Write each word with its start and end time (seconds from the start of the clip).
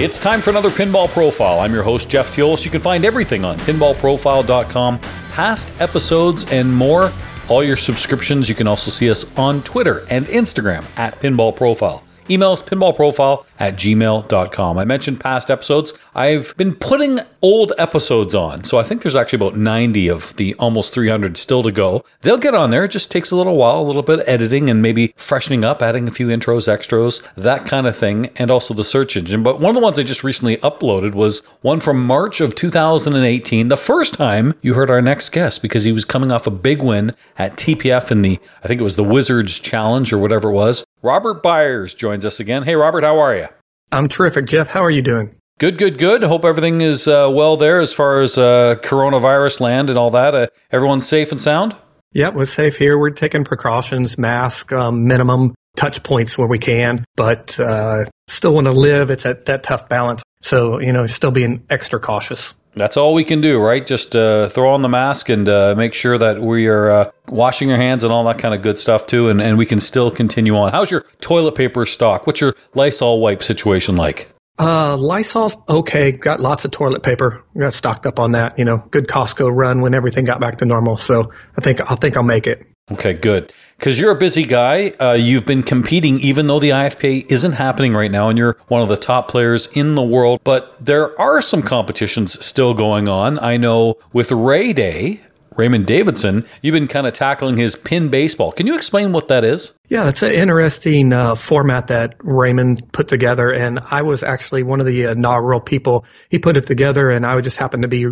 It's 0.00 0.20
time 0.20 0.40
for 0.40 0.50
another 0.50 0.70
Pinball 0.70 1.08
Profile. 1.08 1.58
I'm 1.58 1.74
your 1.74 1.82
host, 1.82 2.08
Jeff 2.08 2.30
Teolis. 2.30 2.64
You 2.64 2.70
can 2.70 2.80
find 2.80 3.04
everything 3.04 3.44
on 3.44 3.58
pinballprofile.com, 3.58 5.00
past 5.32 5.72
episodes, 5.80 6.44
and 6.52 6.72
more. 6.72 7.10
All 7.48 7.64
your 7.64 7.76
subscriptions. 7.76 8.48
You 8.48 8.54
can 8.54 8.68
also 8.68 8.92
see 8.92 9.10
us 9.10 9.36
on 9.36 9.60
Twitter 9.62 10.02
and 10.08 10.26
Instagram 10.26 10.84
at 10.96 11.18
Pinball 11.18 11.56
Profile. 11.56 12.04
Email 12.30 12.52
us 12.52 12.62
pinballprofile 12.62 13.46
at 13.58 13.74
gmail.com. 13.74 14.78
I 14.78 14.84
mentioned 14.84 15.20
past 15.20 15.50
episodes. 15.50 15.94
I've 16.14 16.56
been 16.56 16.74
putting 16.74 17.20
old 17.42 17.72
episodes 17.78 18.34
on. 18.34 18.64
So 18.64 18.78
I 18.78 18.82
think 18.82 19.02
there's 19.02 19.16
actually 19.16 19.36
about 19.36 19.56
90 19.56 20.08
of 20.08 20.36
the 20.36 20.54
almost 20.54 20.92
300 20.92 21.36
still 21.36 21.62
to 21.62 21.72
go. 21.72 22.04
They'll 22.20 22.38
get 22.38 22.54
on 22.54 22.70
there. 22.70 22.84
It 22.84 22.90
just 22.90 23.10
takes 23.10 23.30
a 23.30 23.36
little 23.36 23.56
while, 23.56 23.80
a 23.80 23.82
little 23.82 24.02
bit 24.02 24.20
of 24.20 24.28
editing 24.28 24.68
and 24.68 24.82
maybe 24.82 25.14
freshening 25.16 25.64
up, 25.64 25.82
adding 25.82 26.06
a 26.06 26.10
few 26.10 26.28
intros, 26.28 26.68
extras, 26.68 27.22
that 27.36 27.66
kind 27.66 27.86
of 27.86 27.96
thing, 27.96 28.30
and 28.36 28.50
also 28.50 28.74
the 28.74 28.84
search 28.84 29.16
engine. 29.16 29.42
But 29.42 29.60
one 29.60 29.70
of 29.70 29.74
the 29.76 29.82
ones 29.82 29.98
I 29.98 30.02
just 30.02 30.24
recently 30.24 30.56
uploaded 30.58 31.14
was 31.14 31.40
one 31.62 31.80
from 31.80 32.04
March 32.04 32.40
of 32.40 32.54
2018. 32.54 33.68
The 33.68 33.76
first 33.76 34.14
time 34.14 34.54
you 34.60 34.74
heard 34.74 34.90
our 34.90 35.02
next 35.02 35.30
guest 35.30 35.62
because 35.62 35.84
he 35.84 35.92
was 35.92 36.04
coming 36.04 36.32
off 36.32 36.46
a 36.46 36.50
big 36.50 36.82
win 36.82 37.14
at 37.38 37.56
TPF 37.56 38.10
in 38.10 38.22
the, 38.22 38.38
I 38.62 38.68
think 38.68 38.80
it 38.80 38.84
was 38.84 38.96
the 38.96 39.04
Wizards 39.04 39.58
Challenge 39.58 40.12
or 40.12 40.18
whatever 40.18 40.50
it 40.50 40.54
was. 40.54 40.84
Robert 41.02 41.42
Byers 41.42 41.94
joins 41.94 42.26
us 42.26 42.40
again. 42.40 42.64
Hey, 42.64 42.74
Robert, 42.74 43.04
how 43.04 43.18
are 43.18 43.36
you? 43.36 43.46
I'm 43.92 44.08
terrific, 44.08 44.46
Jeff. 44.46 44.68
How 44.68 44.84
are 44.84 44.90
you 44.90 45.02
doing? 45.02 45.34
Good, 45.58 45.78
good, 45.78 45.96
good. 45.98 46.22
Hope 46.24 46.44
everything 46.44 46.80
is 46.80 47.06
uh, 47.06 47.30
well 47.32 47.56
there 47.56 47.80
as 47.80 47.92
far 47.92 48.20
as 48.20 48.36
uh, 48.36 48.76
coronavirus 48.76 49.60
land 49.60 49.90
and 49.90 49.98
all 49.98 50.10
that. 50.10 50.34
Uh, 50.34 50.46
everyone's 50.70 51.06
safe 51.06 51.30
and 51.30 51.40
sound? 51.40 51.76
Yeah, 52.12 52.30
we're 52.30 52.46
safe 52.46 52.76
here. 52.76 52.98
We're 52.98 53.10
taking 53.10 53.44
precautions, 53.44 54.18
mask, 54.18 54.72
um, 54.72 55.06
minimum 55.06 55.54
touch 55.76 56.02
points 56.02 56.36
where 56.36 56.48
we 56.48 56.58
can, 56.58 57.04
but 57.16 57.58
uh, 57.60 58.04
still 58.26 58.54
want 58.54 58.66
to 58.66 58.72
live. 58.72 59.10
It's 59.10 59.26
at 59.26 59.46
that 59.46 59.62
tough 59.62 59.88
balance. 59.88 60.22
So, 60.42 60.80
you 60.80 60.92
know, 60.92 61.06
still 61.06 61.30
being 61.30 61.64
extra 61.70 62.00
cautious. 62.00 62.54
That's 62.74 62.96
all 62.96 63.14
we 63.14 63.24
can 63.24 63.40
do, 63.40 63.60
right? 63.60 63.84
Just 63.84 64.14
uh, 64.14 64.48
throw 64.48 64.72
on 64.72 64.82
the 64.82 64.88
mask 64.88 65.28
and 65.28 65.48
uh, 65.48 65.74
make 65.76 65.94
sure 65.94 66.16
that 66.18 66.40
we 66.40 66.68
are 66.68 66.90
uh, 66.90 67.10
washing 67.28 67.72
our 67.72 67.76
hands 67.76 68.04
and 68.04 68.12
all 68.12 68.24
that 68.24 68.38
kind 68.38 68.54
of 68.54 68.62
good 68.62 68.78
stuff 68.78 69.06
too, 69.06 69.28
and, 69.28 69.40
and 69.40 69.58
we 69.58 69.66
can 69.66 69.80
still 69.80 70.10
continue 70.10 70.56
on. 70.56 70.72
How's 70.72 70.90
your 70.90 71.04
toilet 71.20 71.54
paper 71.54 71.86
stock? 71.86 72.26
What's 72.26 72.40
your 72.40 72.54
Lysol 72.74 73.20
wipe 73.20 73.42
situation 73.42 73.96
like? 73.96 74.28
Uh, 74.58 74.96
Lysol's 74.96 75.56
okay. 75.68 76.12
Got 76.12 76.40
lots 76.40 76.64
of 76.64 76.72
toilet 76.72 77.02
paper. 77.02 77.44
Got 77.56 77.74
stocked 77.74 78.06
up 78.06 78.18
on 78.18 78.32
that. 78.32 78.58
You 78.58 78.64
know, 78.64 78.78
good 78.78 79.06
Costco 79.06 79.50
run 79.54 79.80
when 79.80 79.94
everything 79.94 80.24
got 80.24 80.40
back 80.40 80.58
to 80.58 80.64
normal. 80.64 80.98
So 80.98 81.32
I 81.56 81.60
think 81.60 81.80
I 81.80 81.94
think 81.94 82.16
I'll 82.16 82.24
make 82.24 82.46
it. 82.46 82.66
Okay, 82.90 83.12
good. 83.12 83.52
Because 83.76 83.98
you're 83.98 84.10
a 84.10 84.18
busy 84.18 84.44
guy. 84.44 84.90
Uh, 85.00 85.12
you've 85.12 85.46
been 85.46 85.62
competing, 85.62 86.18
even 86.20 86.46
though 86.46 86.58
the 86.58 86.70
IFPA 86.70 87.30
isn't 87.30 87.52
happening 87.52 87.94
right 87.94 88.10
now, 88.10 88.28
and 88.28 88.36
you're 88.36 88.56
one 88.68 88.82
of 88.82 88.88
the 88.88 88.96
top 88.96 89.28
players 89.28 89.68
in 89.68 89.94
the 89.94 90.02
world. 90.02 90.40
But 90.42 90.74
there 90.84 91.18
are 91.20 91.40
some 91.42 91.62
competitions 91.62 92.44
still 92.44 92.74
going 92.74 93.08
on. 93.08 93.38
I 93.38 93.56
know 93.56 93.96
with 94.12 94.32
Ray 94.32 94.72
Day, 94.72 95.20
Raymond 95.58 95.86
Davidson, 95.86 96.46
you've 96.62 96.72
been 96.72 96.86
kind 96.88 97.06
of 97.06 97.14
tackling 97.14 97.56
his 97.56 97.74
pin 97.74 98.08
baseball. 98.08 98.52
Can 98.52 98.66
you 98.66 98.76
explain 98.76 99.12
what 99.12 99.28
that 99.28 99.44
is? 99.44 99.74
Yeah, 99.88 100.04
that's 100.04 100.22
an 100.22 100.30
interesting 100.30 101.12
uh, 101.12 101.34
format 101.34 101.88
that 101.88 102.14
Raymond 102.20 102.92
put 102.92 103.08
together, 103.08 103.50
and 103.50 103.80
I 103.80 104.02
was 104.02 104.22
actually 104.22 104.62
one 104.62 104.78
of 104.78 104.86
the 104.86 105.04
inaugural 105.04 105.60
people. 105.60 106.04
He 106.30 106.38
put 106.38 106.56
it 106.56 106.64
together, 106.64 107.10
and 107.10 107.26
I 107.26 107.40
just 107.40 107.56
happened 107.56 107.82
to 107.82 107.88
be 107.88 108.06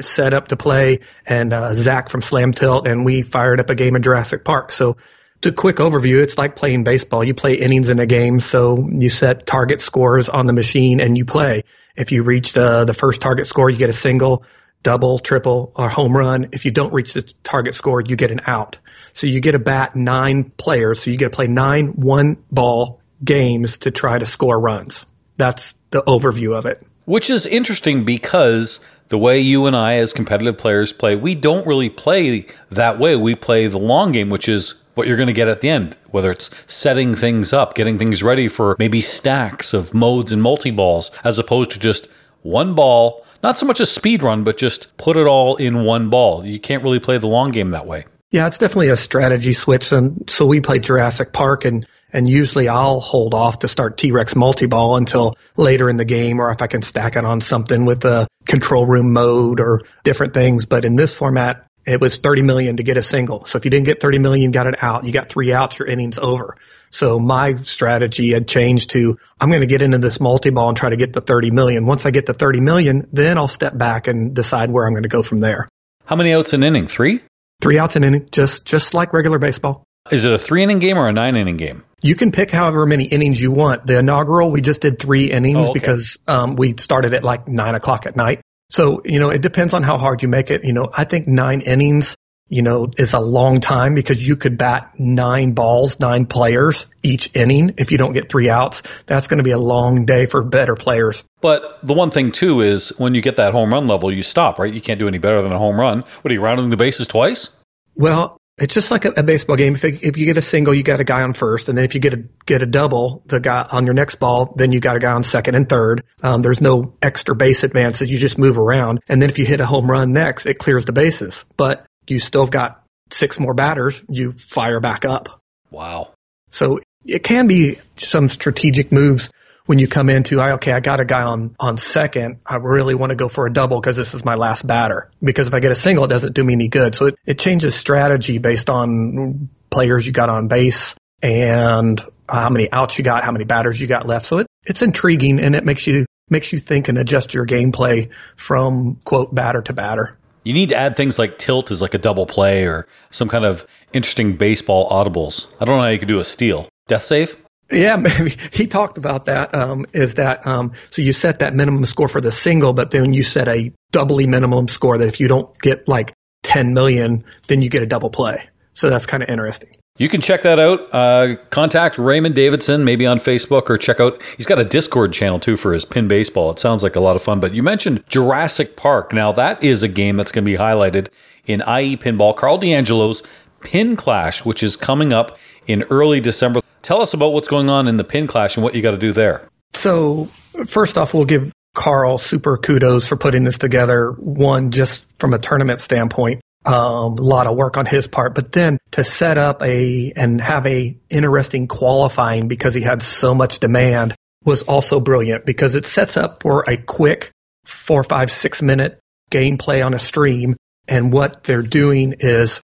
set 0.00 0.32
up 0.32 0.48
to 0.48 0.56
play, 0.56 1.00
and 1.26 1.52
uh, 1.52 1.74
Zach 1.74 2.08
from 2.08 2.22
Slam 2.22 2.52
Tilt, 2.52 2.86
and 2.86 3.04
we 3.04 3.22
fired 3.22 3.60
up 3.60 3.70
a 3.70 3.74
game 3.74 3.96
in 3.96 4.02
Jurassic 4.02 4.44
Park. 4.44 4.72
So, 4.72 4.96
to 5.42 5.50
quick 5.50 5.76
overview, 5.76 6.22
it's 6.22 6.38
like 6.38 6.54
playing 6.54 6.84
baseball. 6.84 7.24
You 7.24 7.34
play 7.34 7.54
innings 7.54 7.90
in 7.90 7.98
a 7.98 8.06
game, 8.06 8.38
so 8.38 8.88
you 8.88 9.08
set 9.08 9.44
target 9.44 9.80
scores 9.80 10.28
on 10.28 10.46
the 10.46 10.52
machine 10.52 11.00
and 11.00 11.18
you 11.18 11.24
play. 11.24 11.64
If 11.96 12.12
you 12.12 12.22
reach 12.22 12.52
the 12.52 12.84
the 12.84 12.94
first 12.94 13.20
target 13.20 13.46
score, 13.46 13.68
you 13.68 13.76
get 13.76 13.90
a 13.90 13.94
single, 13.94 14.44
double, 14.82 15.18
triple, 15.18 15.72
or 15.74 15.88
home 15.88 16.16
run. 16.16 16.50
If 16.52 16.64
you 16.64 16.70
don't 16.70 16.92
reach 16.92 17.12
the 17.14 17.22
target 17.42 17.74
score, 17.74 18.00
you 18.00 18.14
get 18.14 18.30
an 18.30 18.42
out. 18.46 18.78
So 19.14 19.26
you 19.26 19.40
get 19.40 19.54
a 19.54 19.58
bat 19.58 19.96
nine 19.96 20.44
players, 20.44 21.02
so 21.02 21.10
you 21.10 21.16
get 21.16 21.32
to 21.32 21.36
play 21.36 21.48
nine 21.48 21.88
one 21.88 22.36
ball 22.50 23.00
games 23.22 23.78
to 23.78 23.90
try 23.90 24.18
to 24.18 24.26
score 24.26 24.58
runs. 24.58 25.06
That's 25.36 25.74
the 25.90 26.02
overview 26.02 26.56
of 26.56 26.66
it. 26.66 26.86
Which 27.04 27.30
is 27.30 27.46
interesting 27.46 28.04
because 28.04 28.80
the 29.08 29.18
way 29.18 29.38
you 29.38 29.66
and 29.66 29.76
I, 29.76 29.94
as 29.94 30.12
competitive 30.12 30.58
players, 30.58 30.92
play, 30.92 31.16
we 31.16 31.34
don't 31.34 31.66
really 31.66 31.90
play 31.90 32.46
that 32.70 32.98
way. 32.98 33.16
We 33.16 33.34
play 33.34 33.66
the 33.66 33.78
long 33.78 34.12
game, 34.12 34.30
which 34.30 34.48
is 34.48 34.74
what 34.94 35.06
you're 35.06 35.16
going 35.16 35.26
to 35.26 35.32
get 35.32 35.48
at 35.48 35.60
the 35.60 35.68
end, 35.68 35.96
whether 36.10 36.30
it's 36.30 36.50
setting 36.66 37.14
things 37.14 37.52
up, 37.52 37.74
getting 37.74 37.98
things 37.98 38.22
ready 38.22 38.48
for 38.48 38.76
maybe 38.78 39.00
stacks 39.00 39.72
of 39.72 39.94
modes 39.94 40.32
and 40.32 40.42
multi 40.42 40.70
balls, 40.70 41.10
as 41.24 41.38
opposed 41.38 41.70
to 41.72 41.78
just 41.78 42.08
one 42.42 42.74
ball, 42.74 43.24
not 43.42 43.56
so 43.56 43.66
much 43.66 43.80
a 43.80 43.86
speed 43.86 44.22
run, 44.22 44.44
but 44.44 44.56
just 44.56 44.96
put 44.96 45.16
it 45.16 45.26
all 45.26 45.56
in 45.56 45.84
one 45.84 46.10
ball. 46.10 46.44
You 46.44 46.60
can't 46.60 46.82
really 46.82 47.00
play 47.00 47.18
the 47.18 47.28
long 47.28 47.50
game 47.50 47.70
that 47.70 47.86
way. 47.86 48.04
Yeah, 48.30 48.46
it's 48.46 48.58
definitely 48.58 48.88
a 48.88 48.96
strategy 48.96 49.52
switch. 49.52 49.92
And 49.92 50.28
so 50.28 50.46
we 50.46 50.60
play 50.60 50.78
Jurassic 50.78 51.32
Park 51.32 51.64
and 51.64 51.86
and 52.12 52.28
usually 52.28 52.68
I'll 52.68 53.00
hold 53.00 53.34
off 53.34 53.60
to 53.60 53.68
start 53.68 53.96
T-Rex 53.96 54.36
multi-ball 54.36 54.96
until 54.96 55.34
later 55.56 55.88
in 55.88 55.96
the 55.96 56.04
game 56.04 56.40
or 56.40 56.50
if 56.50 56.62
I 56.62 56.66
can 56.66 56.82
stack 56.82 57.16
it 57.16 57.24
on 57.24 57.40
something 57.40 57.84
with 57.84 58.04
a 58.04 58.26
control 58.44 58.86
room 58.86 59.12
mode 59.12 59.60
or 59.60 59.82
different 60.04 60.34
things. 60.34 60.66
But 60.66 60.84
in 60.84 60.96
this 60.96 61.14
format, 61.14 61.66
it 61.84 62.00
was 62.00 62.18
30 62.18 62.42
million 62.42 62.76
to 62.76 62.82
get 62.82 62.96
a 62.96 63.02
single. 63.02 63.44
So 63.44 63.58
if 63.58 63.64
you 63.64 63.70
didn't 63.70 63.86
get 63.86 64.00
30 64.00 64.18
million, 64.18 64.50
got 64.50 64.66
it 64.66 64.76
out. 64.80 65.04
You 65.04 65.12
got 65.12 65.28
three 65.28 65.52
outs, 65.52 65.78
your 65.78 65.88
inning's 65.88 66.18
over. 66.18 66.56
So 66.90 67.18
my 67.18 67.56
strategy 67.56 68.32
had 68.32 68.46
changed 68.46 68.90
to 68.90 69.18
I'm 69.40 69.48
going 69.48 69.62
to 69.62 69.66
get 69.66 69.82
into 69.82 69.98
this 69.98 70.20
multi-ball 70.20 70.68
and 70.68 70.76
try 70.76 70.90
to 70.90 70.96
get 70.96 71.12
the 71.12 71.20
30 71.20 71.50
million. 71.50 71.86
Once 71.86 72.06
I 72.06 72.10
get 72.10 72.26
the 72.26 72.34
30 72.34 72.60
million, 72.60 73.08
then 73.12 73.38
I'll 73.38 73.48
step 73.48 73.76
back 73.76 74.06
and 74.06 74.34
decide 74.34 74.70
where 74.70 74.86
I'm 74.86 74.92
going 74.92 75.02
to 75.04 75.08
go 75.08 75.22
from 75.22 75.38
there. 75.38 75.68
How 76.04 76.16
many 76.16 76.32
outs 76.32 76.52
an 76.52 76.62
inning? 76.62 76.86
Three? 76.86 77.20
Three 77.60 77.78
outs 77.78 77.96
an 77.96 78.04
inning, 78.04 78.28
just 78.30 78.64
just 78.64 78.92
like 78.92 79.12
regular 79.12 79.38
baseball. 79.38 79.84
Is 80.10 80.24
it 80.24 80.32
a 80.32 80.38
three 80.38 80.62
inning 80.62 80.80
game 80.80 80.98
or 80.98 81.08
a 81.08 81.12
nine 81.12 81.36
inning 81.36 81.56
game? 81.56 81.84
You 82.02 82.14
can 82.16 82.32
pick 82.32 82.50
however 82.50 82.84
many 82.84 83.04
innings 83.04 83.40
you 83.40 83.52
want. 83.52 83.86
The 83.86 83.98
inaugural, 83.98 84.50
we 84.50 84.60
just 84.60 84.82
did 84.82 84.98
three 84.98 85.30
innings 85.30 85.56
Oh, 85.56 85.70
okay. 85.70 85.72
because 85.74 86.18
um, 86.26 86.56
we 86.56 86.74
started 86.78 87.14
at 87.14 87.22
like 87.22 87.46
nine 87.48 87.74
o'clock 87.74 88.06
at 88.06 88.16
night. 88.16 88.40
So, 88.70 89.02
you 89.04 89.20
know, 89.20 89.30
it 89.30 89.40
depends 89.40 89.72
on 89.72 89.82
how 89.82 89.98
hard 89.98 90.22
you 90.22 90.28
make 90.28 90.50
it. 90.50 90.64
You 90.64 90.72
know, 90.72 90.88
I 90.92 91.04
think 91.04 91.28
nine 91.28 91.60
innings, 91.60 92.16
you 92.48 92.62
know, 92.62 92.88
is 92.98 93.12
a 93.14 93.20
long 93.20 93.60
time 93.60 93.94
because 93.94 94.26
you 94.26 94.34
could 94.36 94.58
bat 94.58 94.94
nine 94.98 95.52
balls, 95.52 96.00
nine 96.00 96.26
players 96.26 96.86
each 97.02 97.30
inning. 97.36 97.74
If 97.78 97.92
you 97.92 97.98
don't 97.98 98.12
get 98.14 98.30
three 98.30 98.50
outs, 98.50 98.82
that's 99.06 99.28
going 99.28 99.38
to 99.38 99.44
be 99.44 99.52
a 99.52 99.58
long 99.58 100.04
day 100.04 100.26
for 100.26 100.42
better 100.42 100.74
players. 100.74 101.24
But 101.40 101.86
the 101.86 101.94
one 101.94 102.10
thing 102.10 102.32
too 102.32 102.62
is 102.62 102.88
when 102.98 103.14
you 103.14 103.20
get 103.22 103.36
that 103.36 103.52
home 103.52 103.72
run 103.72 103.86
level, 103.86 104.10
you 104.10 104.22
stop, 104.22 104.58
right? 104.58 104.72
You 104.72 104.80
can't 104.80 104.98
do 104.98 105.06
any 105.06 105.18
better 105.18 105.40
than 105.40 105.52
a 105.52 105.58
home 105.58 105.78
run. 105.78 106.00
What 106.22 106.30
are 106.32 106.34
you 106.34 106.42
rounding 106.42 106.70
the 106.70 106.76
bases 106.76 107.06
twice? 107.06 107.50
Well, 107.94 108.38
it's 108.58 108.74
just 108.74 108.90
like 108.90 109.04
a, 109.04 109.10
a 109.16 109.22
baseball 109.22 109.56
game. 109.56 109.74
If, 109.74 109.84
it, 109.84 110.02
if 110.02 110.16
you 110.16 110.26
get 110.26 110.36
a 110.36 110.42
single, 110.42 110.74
you 110.74 110.82
got 110.82 111.00
a 111.00 111.04
guy 111.04 111.22
on 111.22 111.32
first, 111.32 111.68
and 111.68 111.78
then 111.78 111.84
if 111.84 111.94
you 111.94 112.00
get 112.00 112.12
a 112.12 112.24
get 112.44 112.62
a 112.62 112.66
double, 112.66 113.22
the 113.26 113.40
guy 113.40 113.66
on 113.70 113.86
your 113.86 113.94
next 113.94 114.16
ball, 114.16 114.54
then 114.56 114.72
you 114.72 114.80
got 114.80 114.96
a 114.96 114.98
guy 114.98 115.12
on 115.12 115.22
second 115.22 115.54
and 115.54 115.68
third. 115.68 116.04
Um, 116.22 116.42
there's 116.42 116.60
no 116.60 116.94
extra 117.00 117.34
base 117.34 117.64
advances. 117.64 118.10
You 118.10 118.18
just 118.18 118.38
move 118.38 118.58
around, 118.58 119.00
and 119.08 119.20
then 119.20 119.30
if 119.30 119.38
you 119.38 119.46
hit 119.46 119.60
a 119.60 119.66
home 119.66 119.90
run 119.90 120.12
next, 120.12 120.46
it 120.46 120.58
clears 120.58 120.84
the 120.84 120.92
bases. 120.92 121.44
But 121.56 121.86
you 122.06 122.18
still 122.18 122.42
have 122.42 122.50
got 122.50 122.82
six 123.10 123.40
more 123.40 123.54
batters. 123.54 124.04
You 124.08 124.32
fire 124.32 124.80
back 124.80 125.04
up. 125.04 125.40
Wow. 125.70 126.12
So 126.50 126.80
it 127.04 127.22
can 127.24 127.46
be 127.46 127.78
some 127.96 128.28
strategic 128.28 128.92
moves 128.92 129.30
when 129.66 129.78
you 129.78 129.88
come 129.88 130.08
into, 130.08 130.40
I, 130.40 130.52
okay, 130.54 130.72
I 130.72 130.80
got 130.80 131.00
a 131.00 131.04
guy 131.04 131.22
on, 131.22 131.54
on 131.58 131.76
second. 131.76 132.40
I 132.46 132.56
really 132.56 132.94
want 132.94 133.10
to 133.10 133.16
go 133.16 133.28
for 133.28 133.46
a 133.46 133.52
double 133.52 133.80
because 133.80 133.96
this 133.96 134.14
is 134.14 134.24
my 134.24 134.34
last 134.34 134.66
batter. 134.66 135.10
Because 135.22 135.48
if 135.48 135.54
I 135.54 135.60
get 135.60 135.72
a 135.72 135.76
single, 135.76 136.04
it 136.04 136.08
doesn't 136.08 136.34
do 136.34 136.42
me 136.42 136.54
any 136.54 136.68
good. 136.68 136.94
So 136.94 137.06
it, 137.06 137.16
it 137.24 137.38
changes 137.38 137.74
strategy 137.74 138.38
based 138.38 138.70
on 138.70 139.48
players 139.70 140.06
you 140.06 140.12
got 140.12 140.28
on 140.28 140.48
base 140.48 140.94
and 141.22 142.04
how 142.28 142.50
many 142.50 142.70
outs 142.72 142.98
you 142.98 143.04
got, 143.04 143.24
how 143.24 143.32
many 143.32 143.44
batters 143.44 143.80
you 143.80 143.86
got 143.86 144.06
left. 144.06 144.26
So 144.26 144.38
it, 144.38 144.46
it's 144.64 144.82
intriguing 144.82 145.40
and 145.40 145.54
it 145.54 145.64
makes 145.64 145.86
you, 145.86 146.06
makes 146.28 146.52
you 146.52 146.58
think 146.58 146.88
and 146.88 146.98
adjust 146.98 147.34
your 147.34 147.46
gameplay 147.46 148.10
from 148.36 148.96
quote 149.04 149.34
batter 149.34 149.62
to 149.62 149.72
batter. 149.72 150.18
You 150.44 150.54
need 150.54 150.70
to 150.70 150.76
add 150.76 150.96
things 150.96 151.20
like 151.20 151.38
tilt 151.38 151.70
as 151.70 151.80
like 151.80 151.94
a 151.94 151.98
double 151.98 152.26
play 152.26 152.64
or 152.64 152.88
some 153.10 153.28
kind 153.28 153.44
of 153.44 153.64
interesting 153.92 154.36
baseball 154.36 154.90
audibles. 154.90 155.46
I 155.60 155.64
don't 155.64 155.76
know 155.76 155.84
how 155.84 155.90
you 155.90 156.00
could 156.00 156.08
do 156.08 156.18
a 156.18 156.24
steal. 156.24 156.68
Death 156.88 157.04
save? 157.04 157.36
Yeah, 157.72 157.96
maybe 158.00 158.36
he 158.52 158.66
talked 158.66 158.98
about 158.98 159.26
that. 159.26 159.54
Um, 159.54 159.86
is 159.92 160.14
that 160.14 160.46
um, 160.46 160.72
so? 160.90 161.02
You 161.02 161.12
set 161.12 161.40
that 161.40 161.54
minimum 161.54 161.84
score 161.86 162.08
for 162.08 162.20
the 162.20 162.32
single, 162.32 162.72
but 162.72 162.90
then 162.90 163.12
you 163.12 163.22
set 163.22 163.48
a 163.48 163.72
doubly 163.90 164.26
minimum 164.26 164.68
score 164.68 164.98
that 164.98 165.08
if 165.08 165.20
you 165.20 165.28
don't 165.28 165.56
get 165.58 165.88
like 165.88 166.12
10 166.42 166.74
million, 166.74 167.24
then 167.48 167.62
you 167.62 167.70
get 167.70 167.82
a 167.82 167.86
double 167.86 168.10
play. 168.10 168.48
So 168.74 168.90
that's 168.90 169.06
kind 169.06 169.22
of 169.22 169.28
interesting. 169.28 169.76
You 169.98 170.08
can 170.08 170.22
check 170.22 170.42
that 170.42 170.58
out. 170.58 170.88
Uh, 170.92 171.36
contact 171.50 171.98
Raymond 171.98 172.34
Davidson, 172.34 172.82
maybe 172.82 173.06
on 173.06 173.18
Facebook, 173.18 173.68
or 173.68 173.76
check 173.76 174.00
out. 174.00 174.22
He's 174.38 174.46
got 174.46 174.58
a 174.58 174.64
Discord 174.64 175.12
channel 175.12 175.38
too 175.38 175.58
for 175.58 175.74
his 175.74 175.84
pin 175.84 176.08
baseball. 176.08 176.50
It 176.50 176.58
sounds 176.58 176.82
like 176.82 176.96
a 176.96 177.00
lot 177.00 177.14
of 177.14 177.22
fun. 177.22 177.40
But 177.40 177.52
you 177.52 177.62
mentioned 177.62 178.02
Jurassic 178.08 178.74
Park. 178.74 179.12
Now 179.12 179.32
that 179.32 179.62
is 179.62 179.82
a 179.82 179.88
game 179.88 180.16
that's 180.16 180.32
going 180.32 180.44
to 180.44 180.50
be 180.50 180.56
highlighted 180.56 181.08
in 181.46 181.60
IE 181.60 181.98
Pinball. 181.98 182.34
Carl 182.34 182.56
D'Angelo's 182.56 183.22
Pin 183.60 183.94
Clash, 183.94 184.46
which 184.46 184.62
is 184.62 184.76
coming 184.76 185.12
up 185.12 185.38
in 185.66 185.82
early 185.84 186.20
December. 186.20 186.61
Tell 186.82 187.00
us 187.00 187.14
about 187.14 187.32
what's 187.32 187.48
going 187.48 187.70
on 187.70 187.88
in 187.88 187.96
the 187.96 188.04
Pin 188.04 188.26
Clash 188.26 188.56
and 188.56 188.64
what 188.64 188.74
you 188.74 188.82
got 188.82 188.90
to 188.90 188.98
do 188.98 189.12
there. 189.12 189.48
So 189.74 190.26
first 190.66 190.98
off, 190.98 191.14
we'll 191.14 191.24
give 191.24 191.52
Carl 191.74 192.18
super 192.18 192.58
kudos 192.58 193.08
for 193.08 193.16
putting 193.16 193.44
this 193.44 193.58
together. 193.58 194.10
One, 194.10 194.70
just 194.70 195.04
from 195.18 195.32
a 195.32 195.38
tournament 195.38 195.80
standpoint, 195.80 196.42
um, 196.64 197.18
a 197.18 197.22
lot 197.22 197.46
of 197.46 197.56
work 197.56 197.78
on 197.78 197.86
his 197.86 198.06
part, 198.06 198.34
but 198.34 198.52
then 198.52 198.78
to 198.92 199.04
set 199.04 199.38
up 199.38 199.62
a 199.62 200.12
and 200.14 200.40
have 200.40 200.66
a 200.66 200.96
interesting 201.08 201.66
qualifying 201.66 202.48
because 202.48 202.74
he 202.74 202.82
had 202.82 203.02
so 203.02 203.34
much 203.34 203.58
demand 203.58 204.14
was 204.44 204.62
also 204.62 205.00
brilliant 205.00 205.46
because 205.46 205.74
it 205.74 205.86
sets 205.86 206.16
up 206.16 206.42
for 206.42 206.64
a 206.68 206.76
quick 206.76 207.30
four, 207.64 208.04
five, 208.04 208.30
six 208.30 208.60
minute 208.60 208.98
gameplay 209.30 209.84
on 209.84 209.94
a 209.94 209.98
stream. 209.98 210.56
And 210.88 211.12
what 211.12 211.44
they're 211.44 211.62
doing 211.62 212.16
is 212.20 212.60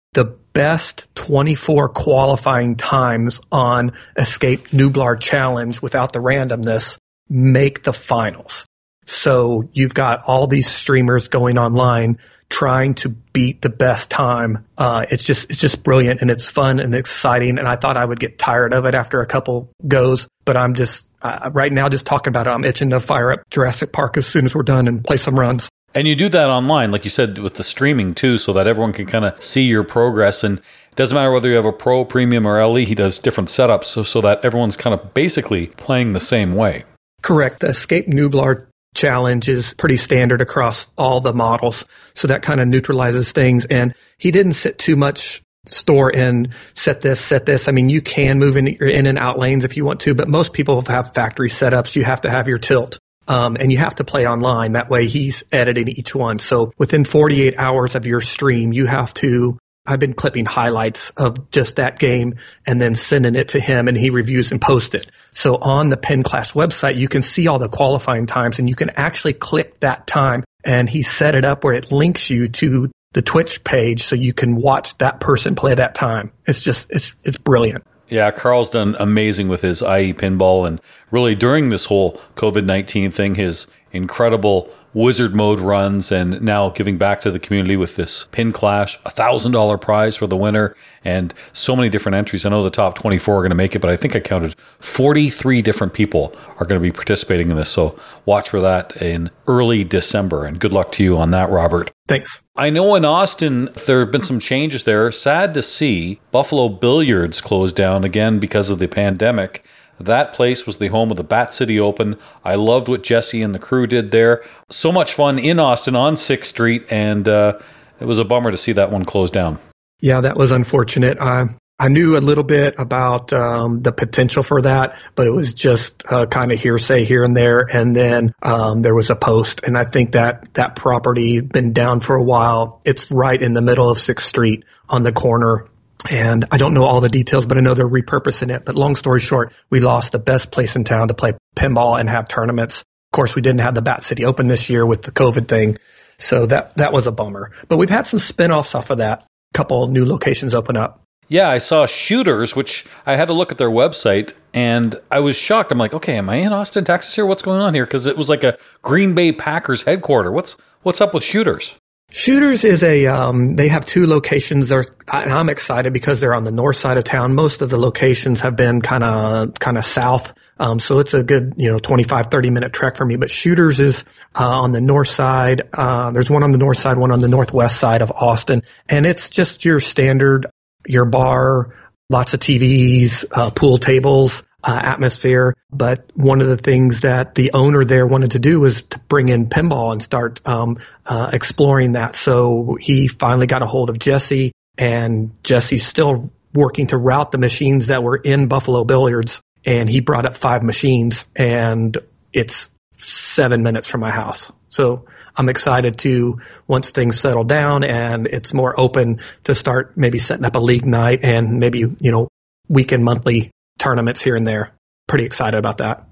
best 0.54 1.06
24 1.16 1.90
qualifying 1.90 2.76
times 2.76 3.40
on 3.52 3.92
Escape 4.16 4.68
Nublar 4.68 5.20
Challenge 5.20 5.82
without 5.82 6.12
the 6.12 6.20
randomness 6.20 6.96
make 7.28 7.82
the 7.82 7.92
finals. 7.92 8.64
So 9.06 9.68
you've 9.72 9.92
got 9.92 10.22
all 10.24 10.46
these 10.46 10.70
streamers 10.70 11.28
going 11.28 11.58
online 11.58 12.18
trying 12.48 12.94
to 12.94 13.08
beat 13.08 13.60
the 13.60 13.68
best 13.68 14.10
time. 14.10 14.66
Uh, 14.78 15.04
it's 15.10 15.24
just 15.24 15.50
it's 15.50 15.60
just 15.60 15.82
brilliant 15.82 16.20
and 16.20 16.30
it's 16.30 16.48
fun 16.48 16.80
and 16.80 16.94
exciting. 16.94 17.58
And 17.58 17.66
I 17.66 17.76
thought 17.76 17.96
I 17.96 18.04
would 18.04 18.20
get 18.20 18.38
tired 18.38 18.72
of 18.72 18.86
it 18.86 18.94
after 18.94 19.20
a 19.20 19.26
couple 19.26 19.70
goes, 19.86 20.28
but 20.44 20.56
I'm 20.56 20.74
just 20.74 21.06
uh, 21.20 21.50
right 21.52 21.72
now 21.72 21.88
just 21.88 22.06
talking 22.06 22.30
about 22.30 22.46
it. 22.46 22.50
I'm 22.50 22.64
itching 22.64 22.90
to 22.90 23.00
fire 23.00 23.32
up 23.32 23.40
Jurassic 23.50 23.92
Park 23.92 24.16
as 24.16 24.26
soon 24.26 24.44
as 24.44 24.54
we're 24.54 24.62
done 24.62 24.88
and 24.88 25.04
play 25.04 25.16
some 25.16 25.38
runs. 25.38 25.68
And 25.94 26.08
you 26.08 26.16
do 26.16 26.28
that 26.30 26.50
online, 26.50 26.90
like 26.90 27.04
you 27.04 27.10
said, 27.10 27.38
with 27.38 27.54
the 27.54 27.64
streaming 27.64 28.14
too, 28.14 28.36
so 28.36 28.52
that 28.52 28.66
everyone 28.66 28.92
can 28.92 29.06
kind 29.06 29.24
of 29.24 29.40
see 29.42 29.62
your 29.62 29.84
progress. 29.84 30.42
And 30.42 30.58
it 30.58 30.96
doesn't 30.96 31.14
matter 31.14 31.30
whether 31.30 31.48
you 31.48 31.54
have 31.54 31.64
a 31.64 31.72
pro, 31.72 32.04
premium, 32.04 32.46
or 32.46 32.64
LE, 32.64 32.84
he 32.84 32.94
does 32.94 33.20
different 33.20 33.48
setups 33.48 33.84
so, 33.84 34.02
so 34.02 34.20
that 34.22 34.44
everyone's 34.44 34.76
kind 34.76 34.92
of 34.92 35.14
basically 35.14 35.68
playing 35.68 36.12
the 36.12 36.20
same 36.20 36.54
way. 36.54 36.84
Correct. 37.22 37.60
The 37.60 37.68
Escape 37.68 38.08
Nublar 38.08 38.66
challenge 38.94 39.48
is 39.48 39.74
pretty 39.74 39.96
standard 39.96 40.40
across 40.40 40.88
all 40.98 41.20
the 41.20 41.32
models. 41.32 41.84
So 42.14 42.28
that 42.28 42.42
kind 42.42 42.60
of 42.60 42.68
neutralizes 42.68 43.32
things. 43.32 43.64
And 43.64 43.94
he 44.18 44.30
didn't 44.30 44.52
sit 44.52 44.78
too 44.78 44.96
much 44.96 45.42
store 45.66 46.10
in 46.10 46.54
set 46.74 47.00
this, 47.00 47.20
set 47.20 47.46
this. 47.46 47.68
I 47.68 47.72
mean, 47.72 47.88
you 47.88 48.02
can 48.02 48.38
move 48.38 48.56
in 48.56 48.68
in 48.68 49.06
and 49.06 49.18
out 49.18 49.38
lanes 49.38 49.64
if 49.64 49.76
you 49.76 49.84
want 49.84 50.00
to, 50.00 50.14
but 50.14 50.28
most 50.28 50.52
people 50.52 50.82
have 50.82 51.14
factory 51.14 51.48
setups. 51.48 51.96
You 51.96 52.04
have 52.04 52.22
to 52.22 52.30
have 52.30 52.48
your 52.48 52.58
tilt. 52.58 52.98
Um, 53.26 53.56
and 53.58 53.72
you 53.72 53.78
have 53.78 53.94
to 53.96 54.04
play 54.04 54.26
online. 54.26 54.72
That 54.72 54.90
way 54.90 55.06
he's 55.06 55.44
editing 55.50 55.88
each 55.88 56.14
one. 56.14 56.38
So 56.38 56.72
within 56.76 57.04
48 57.04 57.58
hours 57.58 57.94
of 57.94 58.06
your 58.06 58.20
stream, 58.20 58.72
you 58.72 58.86
have 58.86 59.14
to 59.14 59.58
I've 59.86 60.00
been 60.00 60.14
clipping 60.14 60.46
highlights 60.46 61.10
of 61.10 61.50
just 61.50 61.76
that 61.76 61.98
game 61.98 62.36
and 62.66 62.80
then 62.80 62.94
sending 62.94 63.34
it 63.34 63.48
to 63.48 63.60
him 63.60 63.86
and 63.86 63.96
he 63.96 64.08
reviews 64.08 64.50
and 64.50 64.60
posts 64.60 64.94
it. 64.94 65.10
So 65.34 65.56
on 65.56 65.90
the 65.90 65.98
Pin 65.98 66.22
Clash 66.22 66.54
website, 66.54 66.96
you 66.96 67.06
can 67.06 67.20
see 67.20 67.48
all 67.48 67.58
the 67.58 67.68
qualifying 67.68 68.24
times 68.24 68.58
and 68.58 68.68
you 68.68 68.74
can 68.74 68.90
actually 68.90 69.34
click 69.34 69.80
that 69.80 70.06
time 70.06 70.42
and 70.64 70.88
he 70.88 71.02
set 71.02 71.34
it 71.34 71.44
up 71.44 71.64
where 71.64 71.74
it 71.74 71.92
links 71.92 72.30
you 72.30 72.48
to 72.48 72.90
the 73.12 73.20
Twitch 73.20 73.62
page 73.62 74.04
so 74.04 74.16
you 74.16 74.32
can 74.32 74.56
watch 74.56 74.96
that 74.98 75.20
person 75.20 75.54
play 75.54 75.74
that 75.74 75.94
time. 75.94 76.32
It's 76.46 76.62
just, 76.62 76.86
it's, 76.88 77.14
it's 77.22 77.38
brilliant. 77.38 77.84
Yeah, 78.08 78.30
Carl's 78.30 78.70
done 78.70 78.96
amazing 79.00 79.48
with 79.48 79.62
his 79.62 79.80
IE 79.80 80.12
pinball 80.12 80.66
and 80.66 80.80
really 81.10 81.34
during 81.34 81.70
this 81.70 81.86
whole 81.86 82.20
COVID 82.36 82.64
19 82.64 83.10
thing, 83.10 83.34
his 83.36 83.66
incredible 83.94 84.70
wizard 84.92 85.34
mode 85.34 85.58
runs 85.58 86.12
and 86.12 86.40
now 86.40 86.68
giving 86.70 86.96
back 86.96 87.20
to 87.20 87.30
the 87.30 87.38
community 87.38 87.76
with 87.76 87.96
this 87.96 88.26
pin 88.26 88.52
clash, 88.52 88.98
a 89.04 89.10
thousand 89.10 89.52
dollar 89.52 89.76
prize 89.76 90.16
for 90.16 90.26
the 90.26 90.36
winner, 90.36 90.74
and 91.04 91.34
so 91.52 91.74
many 91.74 91.88
different 91.88 92.16
entries. 92.16 92.46
I 92.46 92.50
know 92.50 92.62
the 92.62 92.70
top 92.70 92.96
24 92.96 93.36
are 93.36 93.40
going 93.40 93.50
to 93.50 93.56
make 93.56 93.74
it, 93.74 93.80
but 93.80 93.90
I 93.90 93.96
think 93.96 94.14
I 94.14 94.20
counted 94.20 94.54
43 94.80 95.62
different 95.62 95.92
people 95.92 96.34
are 96.58 96.66
going 96.66 96.80
to 96.80 96.82
be 96.86 96.92
participating 96.92 97.50
in 97.50 97.56
this. 97.56 97.70
So 97.70 97.98
watch 98.24 98.48
for 98.48 98.60
that 98.60 98.96
in 99.02 99.30
early 99.46 99.84
December. 99.84 100.44
And 100.44 100.60
good 100.60 100.72
luck 100.72 100.92
to 100.92 101.04
you 101.04 101.16
on 101.16 101.30
that, 101.32 101.50
Robert. 101.50 101.90
Thanks. 102.06 102.40
I 102.56 102.70
know 102.70 102.94
in 102.94 103.04
Austin 103.04 103.68
there 103.86 104.00
have 104.00 104.12
been 104.12 104.22
some 104.22 104.38
changes 104.38 104.84
there. 104.84 105.10
Sad 105.10 105.54
to 105.54 105.62
see 105.62 106.20
Buffalo 106.30 106.68
Billiards 106.68 107.40
closed 107.40 107.74
down 107.74 108.04
again 108.04 108.38
because 108.38 108.70
of 108.70 108.78
the 108.78 108.86
pandemic. 108.86 109.64
That 109.98 110.32
place 110.32 110.66
was 110.66 110.78
the 110.78 110.88
home 110.88 111.10
of 111.10 111.16
the 111.16 111.24
Bat 111.24 111.52
City 111.52 111.78
Open. 111.78 112.16
I 112.44 112.56
loved 112.56 112.88
what 112.88 113.02
Jesse 113.02 113.42
and 113.42 113.54
the 113.54 113.58
crew 113.58 113.86
did 113.86 114.10
there. 114.10 114.42
So 114.70 114.90
much 114.90 115.14
fun 115.14 115.38
in 115.38 115.58
Austin 115.58 115.96
on 115.96 116.14
6th 116.14 116.44
Street, 116.44 116.84
and 116.90 117.28
uh, 117.28 117.58
it 118.00 118.06
was 118.06 118.18
a 118.18 118.24
bummer 118.24 118.50
to 118.50 118.56
see 118.56 118.72
that 118.72 118.90
one 118.90 119.04
close 119.04 119.30
down. 119.30 119.58
Yeah, 120.00 120.22
that 120.22 120.36
was 120.36 120.50
unfortunate. 120.50 121.18
I, 121.20 121.46
I 121.78 121.88
knew 121.88 122.16
a 122.16 122.18
little 122.18 122.44
bit 122.44 122.74
about 122.78 123.32
um, 123.32 123.82
the 123.82 123.92
potential 123.92 124.42
for 124.42 124.62
that, 124.62 125.00
but 125.14 125.26
it 125.26 125.32
was 125.32 125.54
just 125.54 126.02
uh, 126.10 126.26
kind 126.26 126.52
of 126.52 126.60
hearsay 126.60 127.04
here 127.04 127.22
and 127.22 127.36
there. 127.36 127.60
And 127.60 127.96
then 127.96 128.34
um, 128.42 128.82
there 128.82 128.94
was 128.94 129.10
a 129.10 129.16
post, 129.16 129.62
and 129.64 129.76
I 129.78 129.84
think 129.84 130.12
that 130.12 130.54
that 130.54 130.76
property 130.76 131.40
been 131.40 131.72
down 131.72 132.00
for 132.00 132.16
a 132.16 132.22
while. 132.22 132.80
It's 132.84 133.10
right 133.10 133.40
in 133.40 133.54
the 133.54 133.62
middle 133.62 133.88
of 133.90 133.98
Sixth 133.98 134.26
Street 134.26 134.64
on 134.88 135.02
the 135.02 135.12
corner 135.12 135.66
and 136.08 136.44
I 136.50 136.58
don't 136.58 136.74
know 136.74 136.84
all 136.84 137.00
the 137.00 137.08
details, 137.08 137.46
but 137.46 137.56
I 137.56 137.60
know 137.60 137.74
they're 137.74 137.88
repurposing 137.88 138.54
it. 138.54 138.64
But 138.64 138.74
long 138.74 138.96
story 138.96 139.20
short, 139.20 139.52
we 139.70 139.80
lost 139.80 140.12
the 140.12 140.18
best 140.18 140.50
place 140.50 140.76
in 140.76 140.84
town 140.84 141.08
to 141.08 141.14
play 141.14 141.32
pinball 141.56 141.98
and 141.98 142.08
have 142.08 142.28
tournaments. 142.28 142.80
Of 142.80 143.16
course, 143.16 143.34
we 143.34 143.42
didn't 143.42 143.60
have 143.60 143.74
the 143.74 143.82
Bat 143.82 144.02
City 144.04 144.24
Open 144.24 144.48
this 144.48 144.68
year 144.68 144.84
with 144.84 145.02
the 145.02 145.12
COVID 145.12 145.48
thing. 145.48 145.76
So 146.18 146.46
that, 146.46 146.76
that 146.76 146.92
was 146.92 147.06
a 147.06 147.12
bummer. 147.12 147.52
But 147.68 147.78
we've 147.78 147.90
had 147.90 148.06
some 148.06 148.18
spin-offs 148.18 148.74
off 148.74 148.90
of 148.90 148.98
that. 148.98 149.20
A 149.20 149.26
couple 149.54 149.86
new 149.88 150.04
locations 150.04 150.54
open 150.54 150.76
up. 150.76 151.00
Yeah, 151.28 151.48
I 151.48 151.58
saw 151.58 151.86
Shooters, 151.86 152.54
which 152.54 152.84
I 153.06 153.16
had 153.16 153.28
to 153.28 153.32
look 153.32 153.50
at 153.50 153.58
their 153.58 153.70
website 153.70 154.34
and 154.52 155.00
I 155.10 155.20
was 155.20 155.36
shocked. 155.36 155.72
I'm 155.72 155.78
like, 155.78 155.94
okay, 155.94 156.16
am 156.16 156.28
I 156.28 156.36
in 156.36 156.52
Austin, 156.52 156.84
Texas 156.84 157.14
here? 157.14 157.24
What's 157.24 157.42
going 157.42 157.60
on 157.60 157.74
here? 157.74 157.86
Because 157.86 158.06
it 158.06 158.16
was 158.16 158.28
like 158.28 158.44
a 158.44 158.58
Green 158.82 159.14
Bay 159.14 159.32
Packers 159.32 159.84
headquarters. 159.84 160.32
What's 160.32 160.52
what's 160.82 161.00
up 161.00 161.14
with 161.14 161.24
Shooters? 161.24 161.76
Shooters 162.14 162.62
is 162.62 162.84
a, 162.84 163.08
um, 163.08 163.56
they 163.56 163.66
have 163.66 163.86
two 163.86 164.06
locations. 164.06 164.68
There, 164.68 164.84
I'm 165.08 165.48
excited 165.48 165.92
because 165.92 166.20
they're 166.20 166.32
on 166.32 166.44
the 166.44 166.52
north 166.52 166.76
side 166.76 166.96
of 166.96 167.02
town. 167.02 167.34
Most 167.34 167.60
of 167.60 167.70
the 167.70 167.76
locations 167.76 168.42
have 168.42 168.54
been 168.54 168.82
kind 168.82 169.02
of, 169.02 169.54
kind 169.54 169.76
of 169.76 169.84
south. 169.84 170.32
Um, 170.56 170.78
so 170.78 171.00
it's 171.00 171.12
a 171.12 171.24
good, 171.24 171.54
you 171.56 171.72
know, 171.72 171.80
25, 171.80 172.28
30 172.30 172.50
minute 172.50 172.72
trek 172.72 172.96
for 172.96 173.04
me. 173.04 173.16
But 173.16 173.30
Shooters 173.30 173.80
is, 173.80 174.04
uh, 174.32 174.48
on 174.48 174.70
the 174.70 174.80
north 174.80 175.08
side. 175.08 175.62
Uh, 175.72 176.12
there's 176.12 176.30
one 176.30 176.44
on 176.44 176.52
the 176.52 176.58
north 176.58 176.78
side, 176.78 176.98
one 176.98 177.10
on 177.10 177.18
the 177.18 177.26
northwest 177.26 177.80
side 177.80 178.00
of 178.00 178.12
Austin. 178.12 178.62
And 178.88 179.06
it's 179.06 179.28
just 179.28 179.64
your 179.64 179.80
standard, 179.80 180.46
your 180.86 181.06
bar, 181.06 181.74
lots 182.10 182.32
of 182.32 182.38
TVs, 182.38 183.24
uh, 183.32 183.50
pool 183.50 183.78
tables, 183.78 184.44
uh, 184.64 184.80
atmosphere. 184.82 185.54
But 185.70 186.10
one 186.14 186.40
of 186.40 186.48
the 186.48 186.56
things 186.56 187.02
that 187.02 187.34
the 187.34 187.52
owner 187.52 187.84
there 187.84 188.06
wanted 188.06 188.32
to 188.32 188.38
do 188.38 188.60
was 188.60 188.82
to 188.82 188.98
bring 189.00 189.28
in 189.28 189.48
pinball 189.48 189.92
and 189.92 190.02
start 190.02 190.40
um, 190.46 190.78
uh, 191.04 191.30
exploring 191.32 191.92
that. 191.92 192.16
So 192.16 192.76
he 192.80 193.08
finally 193.08 193.46
got 193.46 193.62
a 193.62 193.66
hold 193.66 193.90
of 193.90 193.98
Jesse, 193.98 194.52
and 194.78 195.32
Jesse's 195.44 195.86
still 195.86 196.30
working 196.54 196.88
to 196.88 196.96
route 196.96 197.30
the 197.30 197.38
machines 197.38 197.88
that 197.88 198.02
were 198.02 198.16
in 198.16 198.48
Buffalo 198.48 198.84
Billiards. 198.84 199.40
And 199.66 199.88
he 199.88 200.00
brought 200.00 200.26
up 200.26 200.36
five 200.36 200.62
machines, 200.62 201.24
and 201.34 201.96
it's 202.32 202.70
seven 202.96 203.62
minutes 203.62 203.88
from 203.88 204.00
my 204.00 204.10
house. 204.10 204.52
So 204.68 205.06
I'm 205.36 205.48
excited 205.48 205.98
to 205.98 206.40
once 206.66 206.90
things 206.90 207.18
settle 207.18 207.44
down 207.44 207.82
and 207.82 208.26
it's 208.26 208.54
more 208.54 208.78
open 208.78 209.20
to 209.44 209.54
start 209.54 209.96
maybe 209.96 210.18
setting 210.18 210.44
up 210.44 210.54
a 210.54 210.60
league 210.60 210.86
night 210.86 211.20
and 211.22 211.58
maybe 211.58 211.80
you 211.80 212.10
know 212.12 212.28
weekend 212.68 213.04
monthly 213.04 213.50
tournaments 213.78 214.22
here 214.22 214.34
and 214.34 214.46
there. 214.46 214.72
Pretty 215.06 215.24
excited 215.24 215.58
about 215.58 215.78
that. 215.78 216.06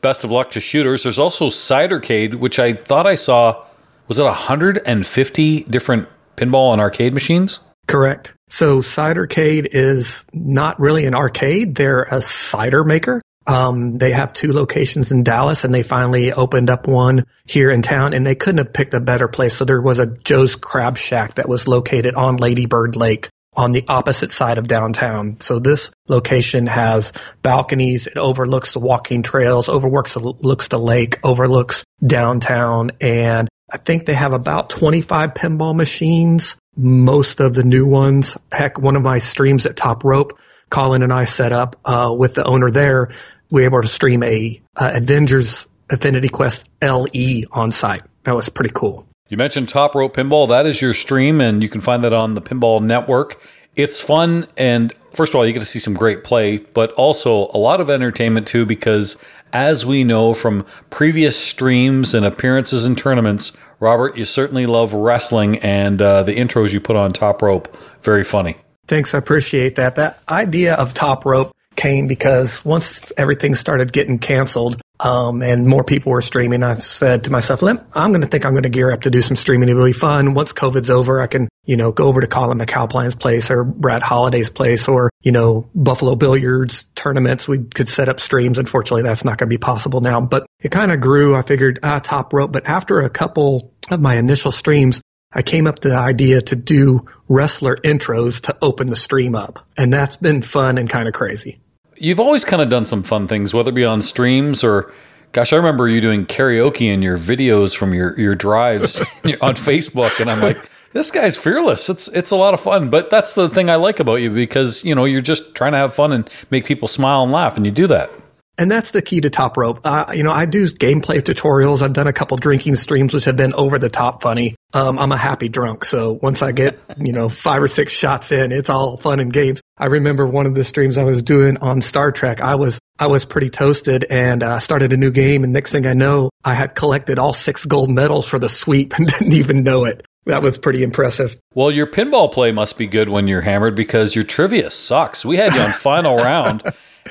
Best 0.00 0.24
of 0.24 0.30
luck 0.30 0.50
to 0.52 0.60
shooters. 0.60 1.02
There's 1.02 1.18
also 1.18 1.48
Cidercade, 1.48 2.34
which 2.34 2.58
I 2.58 2.74
thought 2.74 3.06
I 3.06 3.14
saw 3.14 3.64
was 4.06 4.18
it 4.18 4.24
150 4.24 5.62
different 5.64 6.08
pinball 6.36 6.72
and 6.72 6.80
arcade 6.80 7.14
machines? 7.14 7.60
Correct. 7.86 8.32
So 8.48 8.80
Cidercade 8.80 9.68
is 9.72 10.24
not 10.32 10.78
really 10.80 11.06
an 11.06 11.14
arcade; 11.14 11.74
they're 11.74 12.02
a 12.02 12.20
cider 12.20 12.84
maker. 12.84 13.20
Um, 13.46 13.98
they 13.98 14.12
have 14.12 14.32
two 14.32 14.52
locations 14.52 15.12
in 15.12 15.22
Dallas, 15.22 15.64
and 15.64 15.74
they 15.74 15.82
finally 15.82 16.32
opened 16.32 16.70
up 16.70 16.86
one 16.86 17.26
here 17.44 17.70
in 17.70 17.82
town. 17.82 18.14
And 18.14 18.26
they 18.26 18.34
couldn't 18.34 18.58
have 18.58 18.72
picked 18.72 18.94
a 18.94 19.00
better 19.00 19.28
place. 19.28 19.54
So 19.56 19.64
there 19.64 19.82
was 19.82 19.98
a 19.98 20.06
Joe's 20.06 20.56
Crab 20.56 20.96
Shack 20.96 21.34
that 21.34 21.48
was 21.48 21.68
located 21.68 22.14
on 22.14 22.36
Ladybird 22.36 22.96
Lake, 22.96 23.28
on 23.56 23.72
the 23.72 23.84
opposite 23.88 24.32
side 24.32 24.58
of 24.58 24.66
downtown. 24.66 25.38
So 25.40 25.58
this 25.58 25.90
location 26.08 26.66
has 26.66 27.12
balconies. 27.42 28.06
It 28.06 28.16
overlooks 28.16 28.72
the 28.72 28.80
walking 28.80 29.22
trails, 29.22 29.68
overlooks 29.68 30.16
looks 30.16 30.68
the 30.68 30.78
lake, 30.78 31.18
overlooks 31.22 31.84
downtown, 32.04 32.92
and 33.00 33.48
I 33.70 33.78
think 33.78 34.06
they 34.06 34.14
have 34.14 34.34
about 34.34 34.70
25 34.70 35.34
pinball 35.34 35.74
machines. 35.74 36.56
Most 36.76 37.40
of 37.40 37.54
the 37.54 37.62
new 37.62 37.86
ones. 37.86 38.36
Heck, 38.50 38.78
one 38.78 38.96
of 38.96 39.02
my 39.02 39.18
streams 39.20 39.66
at 39.66 39.76
Top 39.76 40.04
Rope, 40.04 40.38
Colin 40.70 41.02
and 41.02 41.12
I 41.12 41.24
set 41.24 41.52
up 41.52 41.76
uh, 41.84 42.12
with 42.16 42.34
the 42.34 42.44
owner 42.44 42.70
there. 42.70 43.12
We 43.50 43.62
were 43.62 43.66
able 43.66 43.82
to 43.82 43.88
stream 43.88 44.22
a 44.22 44.60
uh, 44.76 44.90
Avengers 44.94 45.68
Affinity 45.88 46.28
Quest 46.28 46.64
LE 46.82 47.42
on 47.52 47.70
site. 47.70 48.02
That 48.24 48.34
was 48.34 48.48
pretty 48.48 48.72
cool. 48.74 49.06
You 49.34 49.38
mentioned 49.38 49.68
Top 49.68 49.96
Rope 49.96 50.14
Pinball. 50.14 50.48
That 50.48 50.64
is 50.64 50.80
your 50.80 50.94
stream, 50.94 51.40
and 51.40 51.60
you 51.60 51.68
can 51.68 51.80
find 51.80 52.04
that 52.04 52.12
on 52.12 52.34
the 52.34 52.40
Pinball 52.40 52.80
Network. 52.80 53.42
It's 53.74 54.00
fun, 54.00 54.46
and 54.56 54.94
first 55.12 55.32
of 55.32 55.34
all, 55.34 55.44
you 55.44 55.52
get 55.52 55.58
to 55.58 55.64
see 55.64 55.80
some 55.80 55.92
great 55.92 56.22
play, 56.22 56.58
but 56.58 56.92
also 56.92 57.48
a 57.52 57.58
lot 57.58 57.80
of 57.80 57.90
entertainment 57.90 58.46
too, 58.46 58.64
because 58.64 59.16
as 59.52 59.84
we 59.84 60.04
know 60.04 60.34
from 60.34 60.64
previous 60.88 61.36
streams 61.36 62.14
and 62.14 62.24
appearances 62.24 62.86
in 62.86 62.94
tournaments, 62.94 63.50
Robert, 63.80 64.16
you 64.16 64.24
certainly 64.24 64.66
love 64.66 64.94
wrestling 64.94 65.58
and 65.58 66.00
uh, 66.00 66.22
the 66.22 66.36
intros 66.36 66.72
you 66.72 66.80
put 66.80 66.94
on 66.94 67.12
Top 67.12 67.42
Rope. 67.42 67.76
Very 68.04 68.22
funny. 68.22 68.56
Thanks, 68.86 69.14
I 69.14 69.18
appreciate 69.18 69.74
that. 69.74 69.96
That 69.96 70.20
idea 70.28 70.74
of 70.74 70.94
Top 70.94 71.26
Rope 71.26 71.52
came 71.74 72.06
because 72.06 72.64
once 72.64 73.12
everything 73.16 73.56
started 73.56 73.92
getting 73.92 74.20
canceled 74.20 74.80
um, 75.04 75.42
and 75.42 75.66
more 75.66 75.84
people 75.84 76.12
were 76.12 76.22
streaming, 76.22 76.62
I 76.62 76.74
said 76.74 77.24
to 77.24 77.30
myself, 77.30 77.62
I'm 77.62 77.76
going 77.92 78.22
to 78.22 78.26
think 78.26 78.46
I'm 78.46 78.52
going 78.52 78.62
to 78.62 78.70
gear 78.70 78.90
up 78.90 79.02
to 79.02 79.10
do 79.10 79.20
some 79.20 79.36
streaming. 79.36 79.68
It'll 79.68 79.84
be 79.84 79.92
fun. 79.92 80.32
Once 80.32 80.54
COVID's 80.54 80.88
over, 80.88 81.20
I 81.20 81.26
can, 81.26 81.50
you 81.62 81.76
know, 81.76 81.92
go 81.92 82.06
over 82.06 82.22
to 82.22 82.26
Colin 82.26 82.58
McAlpine's 82.58 83.14
place 83.14 83.50
or 83.50 83.64
Brad 83.64 84.02
Holliday's 84.02 84.48
place 84.48 84.88
or, 84.88 85.10
you 85.20 85.32
know, 85.32 85.68
Buffalo 85.74 86.16
Billiards 86.16 86.86
tournaments. 86.94 87.46
We 87.46 87.64
could 87.64 87.90
set 87.90 88.08
up 88.08 88.18
streams. 88.18 88.56
Unfortunately, 88.56 89.02
that's 89.02 89.26
not 89.26 89.36
going 89.36 89.50
to 89.50 89.54
be 89.54 89.58
possible 89.58 90.00
now, 90.00 90.22
but 90.22 90.46
it 90.58 90.70
kind 90.70 90.90
of 90.90 91.02
grew. 91.02 91.36
I 91.36 91.42
figured, 91.42 91.80
ah, 91.82 91.98
top 91.98 92.32
rope. 92.32 92.52
But 92.52 92.66
after 92.66 93.00
a 93.00 93.10
couple 93.10 93.74
of 93.90 94.00
my 94.00 94.16
initial 94.16 94.52
streams, 94.52 95.02
I 95.30 95.42
came 95.42 95.66
up 95.66 95.80
to 95.80 95.88
the 95.90 95.98
idea 95.98 96.40
to 96.40 96.56
do 96.56 97.08
wrestler 97.28 97.76
intros 97.76 98.40
to 98.42 98.56
open 98.62 98.88
the 98.88 98.96
stream 98.96 99.34
up. 99.34 99.66
And 99.76 99.92
that's 99.92 100.16
been 100.16 100.40
fun 100.40 100.78
and 100.78 100.88
kind 100.88 101.08
of 101.08 101.14
crazy. 101.14 101.60
You've 101.96 102.20
always 102.20 102.44
kind 102.44 102.60
of 102.62 102.68
done 102.68 102.86
some 102.86 103.02
fun 103.02 103.28
things, 103.28 103.54
whether 103.54 103.70
it 103.70 103.74
be 103.74 103.84
on 103.84 104.02
streams 104.02 104.64
or, 104.64 104.92
gosh, 105.32 105.52
I 105.52 105.56
remember 105.56 105.88
you 105.88 106.00
doing 106.00 106.26
karaoke 106.26 106.92
in 106.92 107.02
your 107.02 107.16
videos 107.16 107.76
from 107.76 107.94
your, 107.94 108.18
your 108.18 108.34
drives 108.34 109.00
on 109.40 109.54
Facebook. 109.54 110.20
And 110.20 110.30
I'm 110.30 110.40
like, 110.40 110.56
this 110.92 111.10
guy's 111.10 111.36
fearless. 111.36 111.90
It's 111.90 112.08
it's 112.08 112.30
a 112.30 112.36
lot 112.36 112.54
of 112.54 112.60
fun. 112.60 112.88
But 112.88 113.10
that's 113.10 113.34
the 113.34 113.48
thing 113.48 113.68
I 113.68 113.76
like 113.76 114.00
about 114.00 114.16
you 114.16 114.30
because, 114.30 114.84
you 114.84 114.94
know, 114.94 115.04
you're 115.04 115.20
just 115.20 115.54
trying 115.54 115.72
to 115.72 115.78
have 115.78 115.92
fun 115.92 116.12
and 116.12 116.30
make 116.50 116.64
people 116.64 116.88
smile 116.88 117.22
and 117.22 117.32
laugh. 117.32 117.56
And 117.56 117.66
you 117.66 117.72
do 117.72 117.86
that. 117.88 118.12
And 118.56 118.70
that's 118.70 118.92
the 118.92 119.02
key 119.02 119.20
to 119.20 119.30
Top 119.30 119.56
Rope. 119.56 119.80
Uh, 119.84 120.12
you 120.14 120.22
know, 120.22 120.30
I 120.30 120.46
do 120.46 120.64
gameplay 120.66 121.20
tutorials. 121.20 121.82
I've 121.82 121.92
done 121.92 122.06
a 122.06 122.12
couple 122.12 122.36
drinking 122.36 122.76
streams, 122.76 123.12
which 123.12 123.24
have 123.24 123.36
been 123.36 123.52
over 123.54 123.78
the 123.78 123.88
top 123.88 124.22
funny. 124.22 124.54
Um, 124.72 124.98
I'm 124.98 125.10
a 125.10 125.16
happy 125.16 125.48
drunk. 125.48 125.84
So 125.84 126.12
once 126.12 126.40
I 126.40 126.52
get, 126.52 126.78
you 126.98 127.12
know, 127.12 127.28
five 127.44 127.62
or 127.62 127.68
six 127.68 127.92
shots 127.92 128.30
in, 128.30 128.52
it's 128.52 128.70
all 128.70 128.96
fun 128.96 129.18
and 129.18 129.32
games. 129.32 129.60
I 129.76 129.86
remember 129.86 130.26
one 130.26 130.46
of 130.46 130.54
the 130.54 130.64
streams 130.64 130.98
I 130.98 131.04
was 131.04 131.22
doing 131.22 131.56
on 131.58 131.80
Star 131.80 132.12
Trek. 132.12 132.40
I 132.40 132.54
was, 132.54 132.78
I 132.96 133.08
was 133.08 133.24
pretty 133.24 133.50
toasted 133.50 134.06
and 134.08 134.42
uh, 134.42 134.60
started 134.60 134.92
a 134.92 134.96
new 134.96 135.10
game. 135.10 135.42
And 135.42 135.52
next 135.52 135.72
thing 135.72 135.86
I 135.86 135.94
know, 135.94 136.30
I 136.44 136.54
had 136.54 136.76
collected 136.76 137.18
all 137.18 137.32
six 137.32 137.64
gold 137.64 137.90
medals 137.90 138.28
for 138.28 138.38
the 138.38 138.48
sweep 138.48 138.96
and 138.96 139.06
didn't 139.18 139.32
even 139.32 139.64
know 139.64 139.84
it. 139.84 140.06
That 140.26 140.42
was 140.42 140.58
pretty 140.58 140.82
impressive. 140.82 141.36
Well, 141.54 141.70
your 141.70 141.86
pinball 141.86 142.32
play 142.32 142.50
must 142.50 142.78
be 142.78 142.86
good 142.86 143.08
when 143.08 143.28
you're 143.28 143.42
hammered 143.42 143.74
because 143.74 144.14
your 144.14 144.24
trivia 144.24 144.70
sucks. 144.70 145.24
We 145.24 145.36
had 145.36 145.54
you 145.54 145.60
on 145.60 145.72
final 145.72 146.16
round 146.24 146.62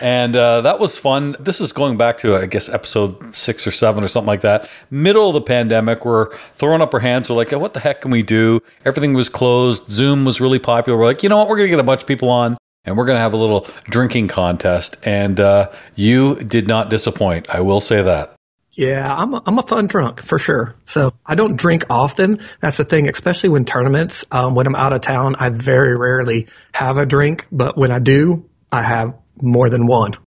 and 0.02 0.36
uh, 0.36 0.62
that 0.62 0.80
was 0.80 0.98
fun. 0.98 1.36
This 1.40 1.62
is 1.62 1.74
going 1.74 1.98
back 1.98 2.18
to 2.20 2.36
I 2.36 2.46
guess 2.46 2.70
episode 2.70 3.36
six 3.36 3.68
or 3.68 3.72
seven 3.72 4.04
or 4.04 4.08
something 4.08 4.28
like 4.28 4.42
that. 4.42 4.70
Middle 4.90 5.28
of 5.28 5.34
the 5.34 5.42
pandemic, 5.42 6.06
we're 6.06 6.36
throwing 6.56 6.82
up 6.82 6.94
our 6.94 7.00
hands. 7.00 7.30
We're 7.30 7.36
like, 7.36 7.52
what 7.52 7.74
the 7.74 7.80
heck 7.80 8.02
can 8.02 8.12
we 8.12 8.24
do? 8.24 8.60
Everything 8.86 9.14
was 9.14 9.30
closed. 9.30 9.90
Zoom 9.90 10.26
was 10.26 10.42
really 10.42 10.60
popular. 10.60 10.98
We're 10.98 11.06
like, 11.06 11.24
you 11.24 11.30
know 11.30 11.38
what? 11.38 11.48
We're 11.48 11.58
gonna 11.58 11.70
get 11.70 11.80
a 11.80 11.84
bunch 11.84 12.02
of 12.02 12.08
people 12.08 12.30
on. 12.30 12.58
And 12.86 12.98
we're 12.98 13.06
going 13.06 13.16
to 13.16 13.22
have 13.22 13.32
a 13.32 13.38
little 13.38 13.66
drinking 13.86 14.28
contest. 14.28 14.98
And 15.04 15.40
uh, 15.40 15.72
you 15.96 16.36
did 16.36 16.68
not 16.68 16.90
disappoint. 16.90 17.50
I 17.50 17.62
will 17.62 17.80
say 17.80 18.02
that. 18.02 18.36
Yeah, 18.74 19.14
I'm 19.14 19.34
a, 19.34 19.44
I'm 19.46 19.58
a 19.60 19.62
fun 19.62 19.88
drunk 19.88 20.22
for 20.22 20.40
sure. 20.40 20.76
So 20.84 21.14
I 21.26 21.36
don't 21.36 21.56
drink 21.56 21.86
often. 21.90 22.40
That's 22.60 22.78
the 22.78 22.84
thing, 22.84 23.08
especially 23.08 23.50
when 23.50 23.66
tournaments. 23.66 24.26
Um, 24.32 24.56
when 24.56 24.68
I'm 24.68 24.76
out 24.76 24.94
of 24.94 25.02
town, 25.02 25.36
I 25.38 25.50
very 25.50 25.96
rarely 25.96 26.48
have 26.74 26.98
a 26.98 27.06
drink. 27.06 27.48
But 27.52 27.78
when 27.78 27.92
I 27.92 28.00
do, 28.00 28.50
I 28.72 28.82
have 28.82 29.14
more 29.42 29.70
than 29.70 29.88
one. 29.88 30.16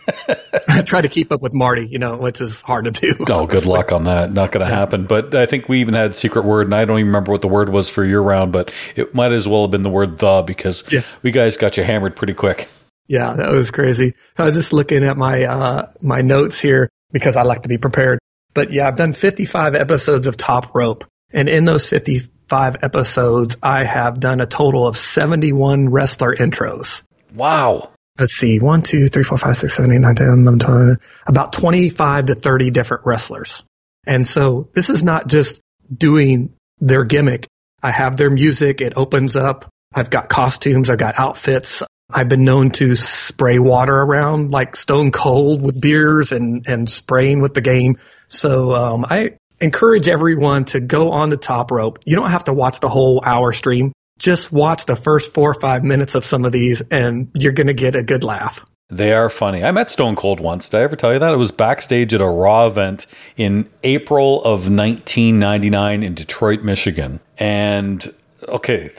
I 0.68 0.82
try 0.82 1.00
to 1.00 1.08
keep 1.08 1.32
up 1.32 1.40
with 1.40 1.54
Marty, 1.54 1.86
you 1.88 1.98
know, 1.98 2.16
which 2.16 2.40
is 2.40 2.62
hard 2.62 2.84
to 2.84 2.90
do. 2.90 3.24
Oh, 3.28 3.46
good 3.46 3.66
luck 3.66 3.92
on 3.92 4.04
that. 4.04 4.32
Not 4.32 4.52
going 4.52 4.64
to 4.64 4.70
yeah. 4.70 4.78
happen. 4.78 5.06
But 5.06 5.34
I 5.34 5.46
think 5.46 5.68
we 5.68 5.80
even 5.80 5.94
had 5.94 6.14
secret 6.14 6.44
word, 6.44 6.66
and 6.66 6.74
I 6.74 6.84
don't 6.84 6.98
even 6.98 7.08
remember 7.08 7.32
what 7.32 7.40
the 7.40 7.48
word 7.48 7.68
was 7.68 7.88
for 7.88 8.04
your 8.04 8.22
round, 8.22 8.52
but 8.52 8.72
it 8.96 9.14
might 9.14 9.32
as 9.32 9.48
well 9.48 9.62
have 9.62 9.70
been 9.70 9.82
the 9.82 9.90
word 9.90 10.18
the 10.18 10.42
because 10.42 10.84
yes. 10.92 11.18
we 11.22 11.30
guys 11.30 11.56
got 11.56 11.76
you 11.76 11.84
hammered 11.84 12.16
pretty 12.16 12.34
quick. 12.34 12.68
Yeah, 13.08 13.34
that 13.34 13.50
was 13.50 13.70
crazy. 13.70 14.14
I 14.36 14.44
was 14.44 14.54
just 14.54 14.72
looking 14.72 15.04
at 15.04 15.16
my 15.16 15.44
uh, 15.44 15.92
my 16.00 16.22
notes 16.22 16.60
here 16.60 16.88
because 17.10 17.36
I 17.36 17.42
like 17.42 17.62
to 17.62 17.68
be 17.68 17.78
prepared. 17.78 18.18
But 18.54 18.72
yeah, 18.72 18.86
I've 18.86 18.96
done 18.96 19.12
55 19.12 19.74
episodes 19.74 20.26
of 20.26 20.36
Top 20.36 20.74
Rope, 20.74 21.04
and 21.32 21.48
in 21.48 21.64
those 21.64 21.86
55 21.86 22.76
episodes, 22.82 23.56
I 23.62 23.84
have 23.84 24.20
done 24.20 24.40
a 24.40 24.46
total 24.46 24.86
of 24.86 24.96
71 24.96 25.88
wrestler 25.88 26.34
intros. 26.34 27.02
Wow 27.34 27.88
let's 28.18 28.34
see, 28.34 28.58
one, 28.58 28.82
two, 28.82 29.08
three, 29.08 29.22
four, 29.22 29.38
five, 29.38 29.56
six, 29.56 29.74
seven, 29.74 29.92
eight, 29.92 29.98
nine, 29.98 30.14
10, 30.14 30.28
11, 30.28 30.58
12, 30.58 30.96
about 31.26 31.52
25 31.52 32.26
to 32.26 32.34
30 32.34 32.70
different 32.70 33.04
wrestlers. 33.06 33.64
And 34.06 34.26
so 34.26 34.68
this 34.74 34.90
is 34.90 35.02
not 35.02 35.28
just 35.28 35.60
doing 35.92 36.54
their 36.80 37.04
gimmick. 37.04 37.46
I 37.82 37.90
have 37.90 38.16
their 38.16 38.30
music. 38.30 38.80
It 38.80 38.94
opens 38.96 39.36
up. 39.36 39.70
I've 39.94 40.10
got 40.10 40.28
costumes. 40.28 40.90
I've 40.90 40.98
got 40.98 41.18
outfits. 41.18 41.82
I've 42.10 42.28
been 42.28 42.44
known 42.44 42.70
to 42.72 42.94
spray 42.94 43.58
water 43.58 43.94
around 43.94 44.50
like 44.50 44.76
stone 44.76 45.12
cold 45.12 45.62
with 45.62 45.80
beers 45.80 46.32
and, 46.32 46.66
and 46.66 46.90
spraying 46.90 47.40
with 47.40 47.54
the 47.54 47.60
game. 47.60 47.98
So, 48.28 48.74
um, 48.74 49.06
I 49.08 49.38
encourage 49.60 50.08
everyone 50.08 50.64
to 50.66 50.80
go 50.80 51.12
on 51.12 51.30
the 51.30 51.36
top 51.36 51.70
rope. 51.70 52.00
You 52.04 52.16
don't 52.16 52.30
have 52.30 52.44
to 52.44 52.52
watch 52.52 52.80
the 52.80 52.88
whole 52.88 53.22
hour 53.24 53.52
stream 53.52 53.92
just 54.22 54.52
watch 54.52 54.86
the 54.86 54.96
first 54.96 55.34
four 55.34 55.50
or 55.50 55.60
five 55.60 55.82
minutes 55.82 56.14
of 56.14 56.24
some 56.24 56.44
of 56.44 56.52
these 56.52 56.80
and 56.90 57.28
you're 57.34 57.52
going 57.52 57.66
to 57.66 57.74
get 57.74 57.94
a 57.94 58.02
good 58.02 58.24
laugh. 58.24 58.64
They 58.88 59.14
are 59.14 59.28
funny. 59.28 59.64
I 59.64 59.72
met 59.72 59.90
Stone 59.90 60.16
Cold 60.16 60.38
once. 60.38 60.68
Did 60.68 60.78
I 60.78 60.82
ever 60.82 60.96
tell 60.96 61.12
you 61.12 61.18
that? 61.18 61.32
It 61.32 61.38
was 61.38 61.50
backstage 61.50 62.14
at 62.14 62.20
a 62.20 62.26
Raw 62.26 62.66
event 62.66 63.06
in 63.36 63.68
April 63.82 64.40
of 64.42 64.68
1999 64.68 66.02
in 66.02 66.14
Detroit, 66.14 66.62
Michigan. 66.62 67.20
And 67.38 68.12
okay, 68.48 68.90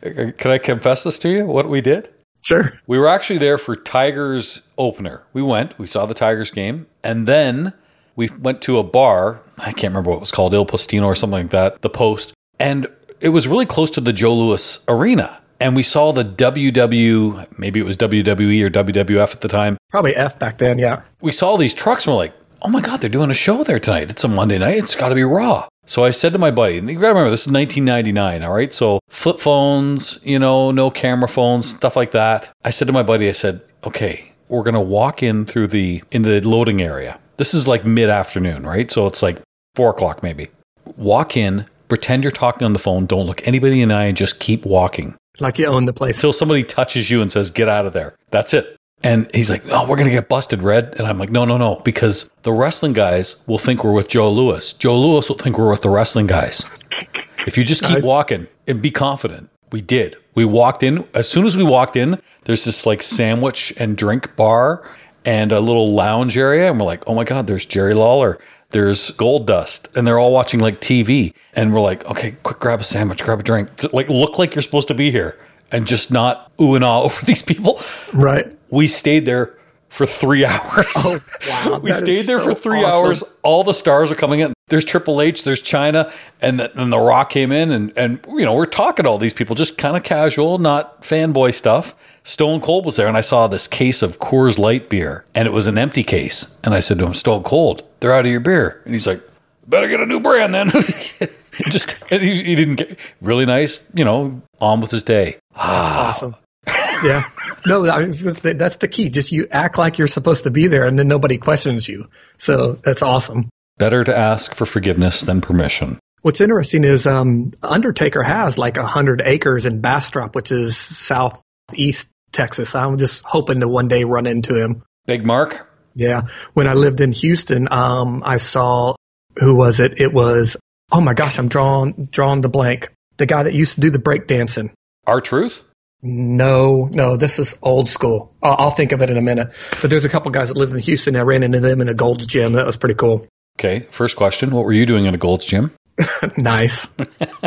can 0.02 0.50
I 0.50 0.58
confess 0.58 1.02
this 1.02 1.18
to 1.20 1.28
you? 1.28 1.44
What 1.44 1.68
we 1.68 1.80
did? 1.80 2.08
Sure. 2.42 2.78
We 2.86 2.98
were 2.98 3.08
actually 3.08 3.38
there 3.38 3.58
for 3.58 3.74
Tigers 3.74 4.62
opener. 4.78 5.24
We 5.32 5.42
went, 5.42 5.76
we 5.78 5.86
saw 5.86 6.06
the 6.06 6.14
Tigers 6.14 6.50
game, 6.50 6.86
and 7.02 7.26
then 7.26 7.72
we 8.14 8.28
went 8.38 8.62
to 8.62 8.78
a 8.78 8.84
bar. 8.84 9.40
I 9.58 9.72
can't 9.72 9.92
remember 9.92 10.10
what 10.10 10.18
it 10.18 10.20
was 10.20 10.30
called, 10.30 10.54
Il 10.54 10.66
Postino 10.66 11.06
or 11.06 11.14
something 11.14 11.42
like 11.44 11.50
that, 11.50 11.82
the 11.82 11.90
Post. 11.90 12.32
And 12.60 12.86
it 13.24 13.30
was 13.30 13.48
really 13.48 13.64
close 13.64 13.90
to 13.92 14.02
the 14.02 14.12
Joe 14.12 14.34
Louis 14.34 14.78
Arena. 14.86 15.40
And 15.58 15.74
we 15.74 15.82
saw 15.82 16.12
the 16.12 16.24
WW, 16.24 17.58
maybe 17.58 17.80
it 17.80 17.84
was 17.84 17.96
WWE 17.96 18.62
or 18.62 18.68
WWF 18.68 19.34
at 19.34 19.40
the 19.40 19.48
time. 19.48 19.78
Probably 19.88 20.14
F 20.14 20.38
back 20.38 20.58
then, 20.58 20.78
yeah. 20.78 21.00
We 21.22 21.32
saw 21.32 21.56
these 21.56 21.72
trucks 21.72 22.06
and 22.06 22.12
we're 22.12 22.18
like, 22.18 22.34
oh 22.60 22.68
my 22.68 22.82
God, 22.82 23.00
they're 23.00 23.08
doing 23.08 23.30
a 23.30 23.34
show 23.34 23.64
there 23.64 23.80
tonight. 23.80 24.10
It's 24.10 24.24
a 24.24 24.28
Monday 24.28 24.58
night. 24.58 24.76
It's 24.76 24.94
got 24.94 25.08
to 25.08 25.14
be 25.14 25.22
Raw. 25.22 25.66
So 25.86 26.04
I 26.04 26.10
said 26.10 26.34
to 26.34 26.38
my 26.38 26.50
buddy, 26.50 26.76
and 26.76 26.88
you 26.88 26.96
gotta 26.96 27.08
remember, 27.08 27.30
this 27.30 27.46
is 27.46 27.52
1999, 27.52 28.42
all 28.42 28.54
right? 28.54 28.72
So 28.72 29.00
flip 29.08 29.38
phones, 29.38 30.18
you 30.22 30.38
know, 30.38 30.70
no 30.70 30.90
camera 30.90 31.28
phones, 31.28 31.68
stuff 31.68 31.96
like 31.96 32.10
that. 32.10 32.52
I 32.64 32.70
said 32.70 32.86
to 32.86 32.92
my 32.92 33.02
buddy, 33.02 33.28
I 33.28 33.32
said, 33.32 33.62
okay, 33.84 34.32
we're 34.48 34.62
gonna 34.62 34.80
walk 34.82 35.22
in 35.22 35.44
through 35.44 35.68
the, 35.68 36.02
in 36.10 36.22
the 36.22 36.40
loading 36.46 36.80
area. 36.80 37.18
This 37.36 37.52
is 37.52 37.68
like 37.68 37.84
mid 37.84 38.08
afternoon, 38.08 38.66
right? 38.66 38.90
So 38.90 39.06
it's 39.06 39.22
like 39.22 39.40
four 39.74 39.90
o'clock 39.90 40.22
maybe. 40.22 40.48
Walk 40.96 41.36
in, 41.36 41.66
pretend 41.88 42.24
you're 42.24 42.30
talking 42.30 42.64
on 42.64 42.72
the 42.72 42.78
phone. 42.78 43.06
Don't 43.06 43.26
look 43.26 43.46
anybody 43.46 43.82
in 43.82 43.88
the 43.88 43.94
eye 43.94 44.04
and 44.04 44.16
just 44.16 44.40
keep 44.40 44.64
walking. 44.64 45.16
Like 45.40 45.58
you 45.58 45.66
own 45.66 45.84
the 45.84 45.92
place. 45.92 46.16
Until 46.16 46.32
somebody 46.32 46.62
touches 46.62 47.10
you 47.10 47.20
and 47.20 47.30
says, 47.30 47.50
get 47.50 47.68
out 47.68 47.86
of 47.86 47.92
there. 47.92 48.16
That's 48.30 48.54
it. 48.54 48.76
And 49.02 49.28
he's 49.34 49.50
like, 49.50 49.62
oh, 49.68 49.82
we're 49.82 49.96
going 49.96 50.08
to 50.08 50.14
get 50.14 50.28
busted, 50.28 50.62
Red. 50.62 50.94
And 50.96 51.06
I'm 51.06 51.18
like, 51.18 51.30
no, 51.30 51.44
no, 51.44 51.58
no, 51.58 51.76
because 51.84 52.30
the 52.42 52.52
wrestling 52.52 52.94
guys 52.94 53.36
will 53.46 53.58
think 53.58 53.84
we're 53.84 53.92
with 53.92 54.08
Joe 54.08 54.30
Louis. 54.30 54.72
Joe 54.72 54.98
Louis 54.98 55.28
will 55.28 55.36
think 55.36 55.58
we're 55.58 55.70
with 55.70 55.82
the 55.82 55.90
wrestling 55.90 56.26
guys. 56.26 56.64
if 57.46 57.58
you 57.58 57.64
just 57.64 57.82
keep 57.82 57.96
nice. 57.96 58.04
walking 58.04 58.46
and 58.66 58.80
be 58.80 58.90
confident, 58.90 59.50
we 59.70 59.82
did. 59.82 60.16
We 60.34 60.44
walked 60.46 60.82
in. 60.82 61.06
As 61.12 61.28
soon 61.28 61.44
as 61.44 61.56
we 61.56 61.64
walked 61.64 61.96
in, 61.96 62.18
there's 62.44 62.64
this 62.64 62.86
like 62.86 63.02
sandwich 63.02 63.74
and 63.76 63.96
drink 63.96 64.36
bar 64.36 64.88
and 65.24 65.52
a 65.52 65.60
little 65.60 65.92
lounge 65.92 66.36
area. 66.36 66.70
And 66.70 66.80
we're 66.80 66.86
like, 66.86 67.04
oh 67.06 67.14
my 67.14 67.24
God, 67.24 67.46
there's 67.46 67.66
Jerry 67.66 67.94
Lawler 67.94 68.38
there's 68.74 69.12
Goldust 69.12 69.96
and 69.96 70.04
they're 70.04 70.18
all 70.18 70.32
watching 70.32 70.58
like 70.58 70.80
TV. 70.80 71.32
And 71.54 71.72
we're 71.72 71.80
like, 71.80 72.04
okay, 72.10 72.32
quick, 72.42 72.58
grab 72.58 72.80
a 72.80 72.84
sandwich, 72.84 73.22
grab 73.22 73.38
a 73.38 73.42
drink, 73.44 73.68
like 73.94 74.08
look 74.08 74.36
like 74.36 74.56
you're 74.56 74.62
supposed 74.62 74.88
to 74.88 74.94
be 74.94 75.12
here, 75.12 75.38
and 75.70 75.86
just 75.86 76.10
not 76.10 76.50
ooh 76.60 76.74
and 76.74 76.84
ah 76.84 77.02
over 77.04 77.24
these 77.24 77.40
people. 77.42 77.80
Right. 78.12 78.46
We 78.70 78.88
stayed 78.88 79.26
there 79.26 79.56
for 79.88 80.06
three 80.06 80.44
hours. 80.44 80.86
Oh, 80.96 81.20
wow. 81.48 81.78
we 81.78 81.92
stayed 81.92 82.26
there 82.26 82.38
so 82.40 82.46
for 82.46 82.54
three 82.54 82.78
awesome. 82.78 82.90
hours. 82.90 83.24
All 83.42 83.64
the 83.64 83.74
stars 83.74 84.10
are 84.10 84.16
coming 84.16 84.40
in. 84.40 84.52
There's 84.68 84.84
Triple 84.84 85.20
H, 85.20 85.44
there's 85.44 85.62
Chyna, 85.62 86.10
and 86.40 86.58
the, 86.58 86.80
and 86.80 86.90
the 86.90 86.98
Rock 86.98 87.28
came 87.30 87.52
in, 87.52 87.70
and 87.70 87.92
and 87.96 88.24
you 88.28 88.44
know 88.44 88.54
we're 88.54 88.64
talking 88.64 89.04
to 89.04 89.10
all 89.10 89.18
these 89.18 89.34
people, 89.34 89.54
just 89.54 89.76
kind 89.76 89.96
of 89.96 90.02
casual, 90.02 90.58
not 90.58 91.02
fanboy 91.02 91.52
stuff. 91.52 91.94
Stone 92.22 92.62
Cold 92.62 92.86
was 92.86 92.96
there, 92.96 93.06
and 93.06 93.16
I 93.16 93.20
saw 93.20 93.46
this 93.46 93.66
case 93.66 94.02
of 94.02 94.18
Coors 94.18 94.58
Light 94.58 94.88
beer, 94.88 95.26
and 95.34 95.46
it 95.46 95.52
was 95.52 95.66
an 95.66 95.76
empty 95.76 96.02
case. 96.02 96.56
And 96.64 96.72
I 96.72 96.80
said 96.80 96.98
to 96.98 97.06
him, 97.06 97.12
Stone 97.12 97.42
Cold, 97.42 97.82
they're 98.00 98.14
out 98.14 98.24
of 98.24 98.30
your 98.30 98.40
beer, 98.40 98.80
and 98.86 98.94
he's 98.94 99.06
like, 99.06 99.20
better 99.66 99.88
get 99.88 100.00
a 100.00 100.06
new 100.06 100.20
brand 100.20 100.54
then. 100.54 100.70
just 101.70 102.02
he, 102.08 102.42
he, 102.42 102.54
didn't 102.54 102.76
get 102.76 102.98
really 103.20 103.46
nice, 103.46 103.80
you 103.94 104.04
know, 104.04 104.40
on 104.60 104.80
with 104.80 104.90
his 104.90 105.02
day. 105.02 105.36
Ah. 105.54 106.08
awesome. 106.08 106.36
yeah. 107.04 107.24
No, 107.66 107.84
that's 107.84 108.76
the 108.76 108.88
key. 108.88 109.08
Just 109.08 109.32
you 109.32 109.46
act 109.50 109.78
like 109.78 109.98
you're 109.98 110.08
supposed 110.08 110.44
to 110.44 110.50
be 110.50 110.66
there 110.66 110.86
and 110.86 110.98
then 110.98 111.08
nobody 111.08 111.38
questions 111.38 111.88
you. 111.88 112.08
So 112.38 112.78
that's 112.84 113.02
awesome. 113.02 113.48
Better 113.78 114.04
to 114.04 114.16
ask 114.16 114.54
for 114.54 114.66
forgiveness 114.66 115.22
than 115.22 115.40
permission. 115.40 115.98
What's 116.22 116.40
interesting 116.40 116.84
is 116.84 117.06
um, 117.06 117.52
Undertaker 117.62 118.22
has 118.22 118.56
like 118.56 118.78
a 118.78 118.86
hundred 118.86 119.20
acres 119.24 119.66
in 119.66 119.80
Bastrop, 119.80 120.34
which 120.34 120.52
is 120.52 120.76
southeast 120.76 122.08
Texas. 122.32 122.74
I'm 122.74 122.98
just 122.98 123.22
hoping 123.24 123.60
to 123.60 123.68
one 123.68 123.88
day 123.88 124.04
run 124.04 124.26
into 124.26 124.54
him. 124.54 124.82
Big 125.06 125.26
Mark. 125.26 125.68
Yeah. 125.94 126.22
When 126.54 126.66
I 126.66 126.74
lived 126.74 127.00
in 127.00 127.12
Houston, 127.12 127.70
um, 127.70 128.22
I 128.24 128.38
saw 128.38 128.94
who 129.38 129.54
was 129.54 129.80
it? 129.80 130.00
It 130.00 130.12
was 130.12 130.56
oh 130.92 131.00
my 131.00 131.14
gosh, 131.14 131.38
I'm 131.38 131.48
drawing 131.48 132.08
drawing 132.10 132.40
the 132.40 132.48
blank. 132.48 132.90
The 133.16 133.26
guy 133.26 133.42
that 133.42 133.54
used 133.54 133.74
to 133.74 133.80
do 133.80 133.90
the 133.90 133.98
breakdancing. 133.98 134.72
R-Truth. 135.06 135.62
No, 136.06 136.86
no, 136.92 137.16
this 137.16 137.38
is 137.38 137.58
old 137.62 137.88
school. 137.88 138.34
I'll, 138.42 138.56
I'll, 138.58 138.70
think 138.70 138.92
of 138.92 139.00
it 139.00 139.08
in 139.08 139.16
a 139.16 139.22
minute. 139.22 139.50
But 139.80 139.88
there's 139.88 140.04
a 140.04 140.10
couple 140.10 140.30
guys 140.32 140.48
that 140.48 140.56
live 140.58 140.70
in 140.70 140.78
Houston. 140.78 141.16
I 141.16 141.20
ran 141.20 141.42
into 141.42 141.60
them 141.60 141.80
in 141.80 141.88
a 141.88 141.94
Gold's 141.94 142.26
Gym. 142.26 142.52
That 142.52 142.66
was 142.66 142.76
pretty 142.76 142.94
cool. 142.94 143.26
Okay, 143.58 143.80
first 143.90 144.14
question: 144.14 144.50
What 144.50 144.66
were 144.66 144.74
you 144.74 144.84
doing 144.84 145.06
in 145.06 145.14
a 145.14 145.18
Gold's 145.18 145.46
Gym? 145.46 145.72
nice, 146.36 146.86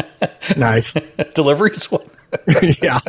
nice 0.58 0.94
deliveries. 1.36 1.88
yeah, 2.82 3.00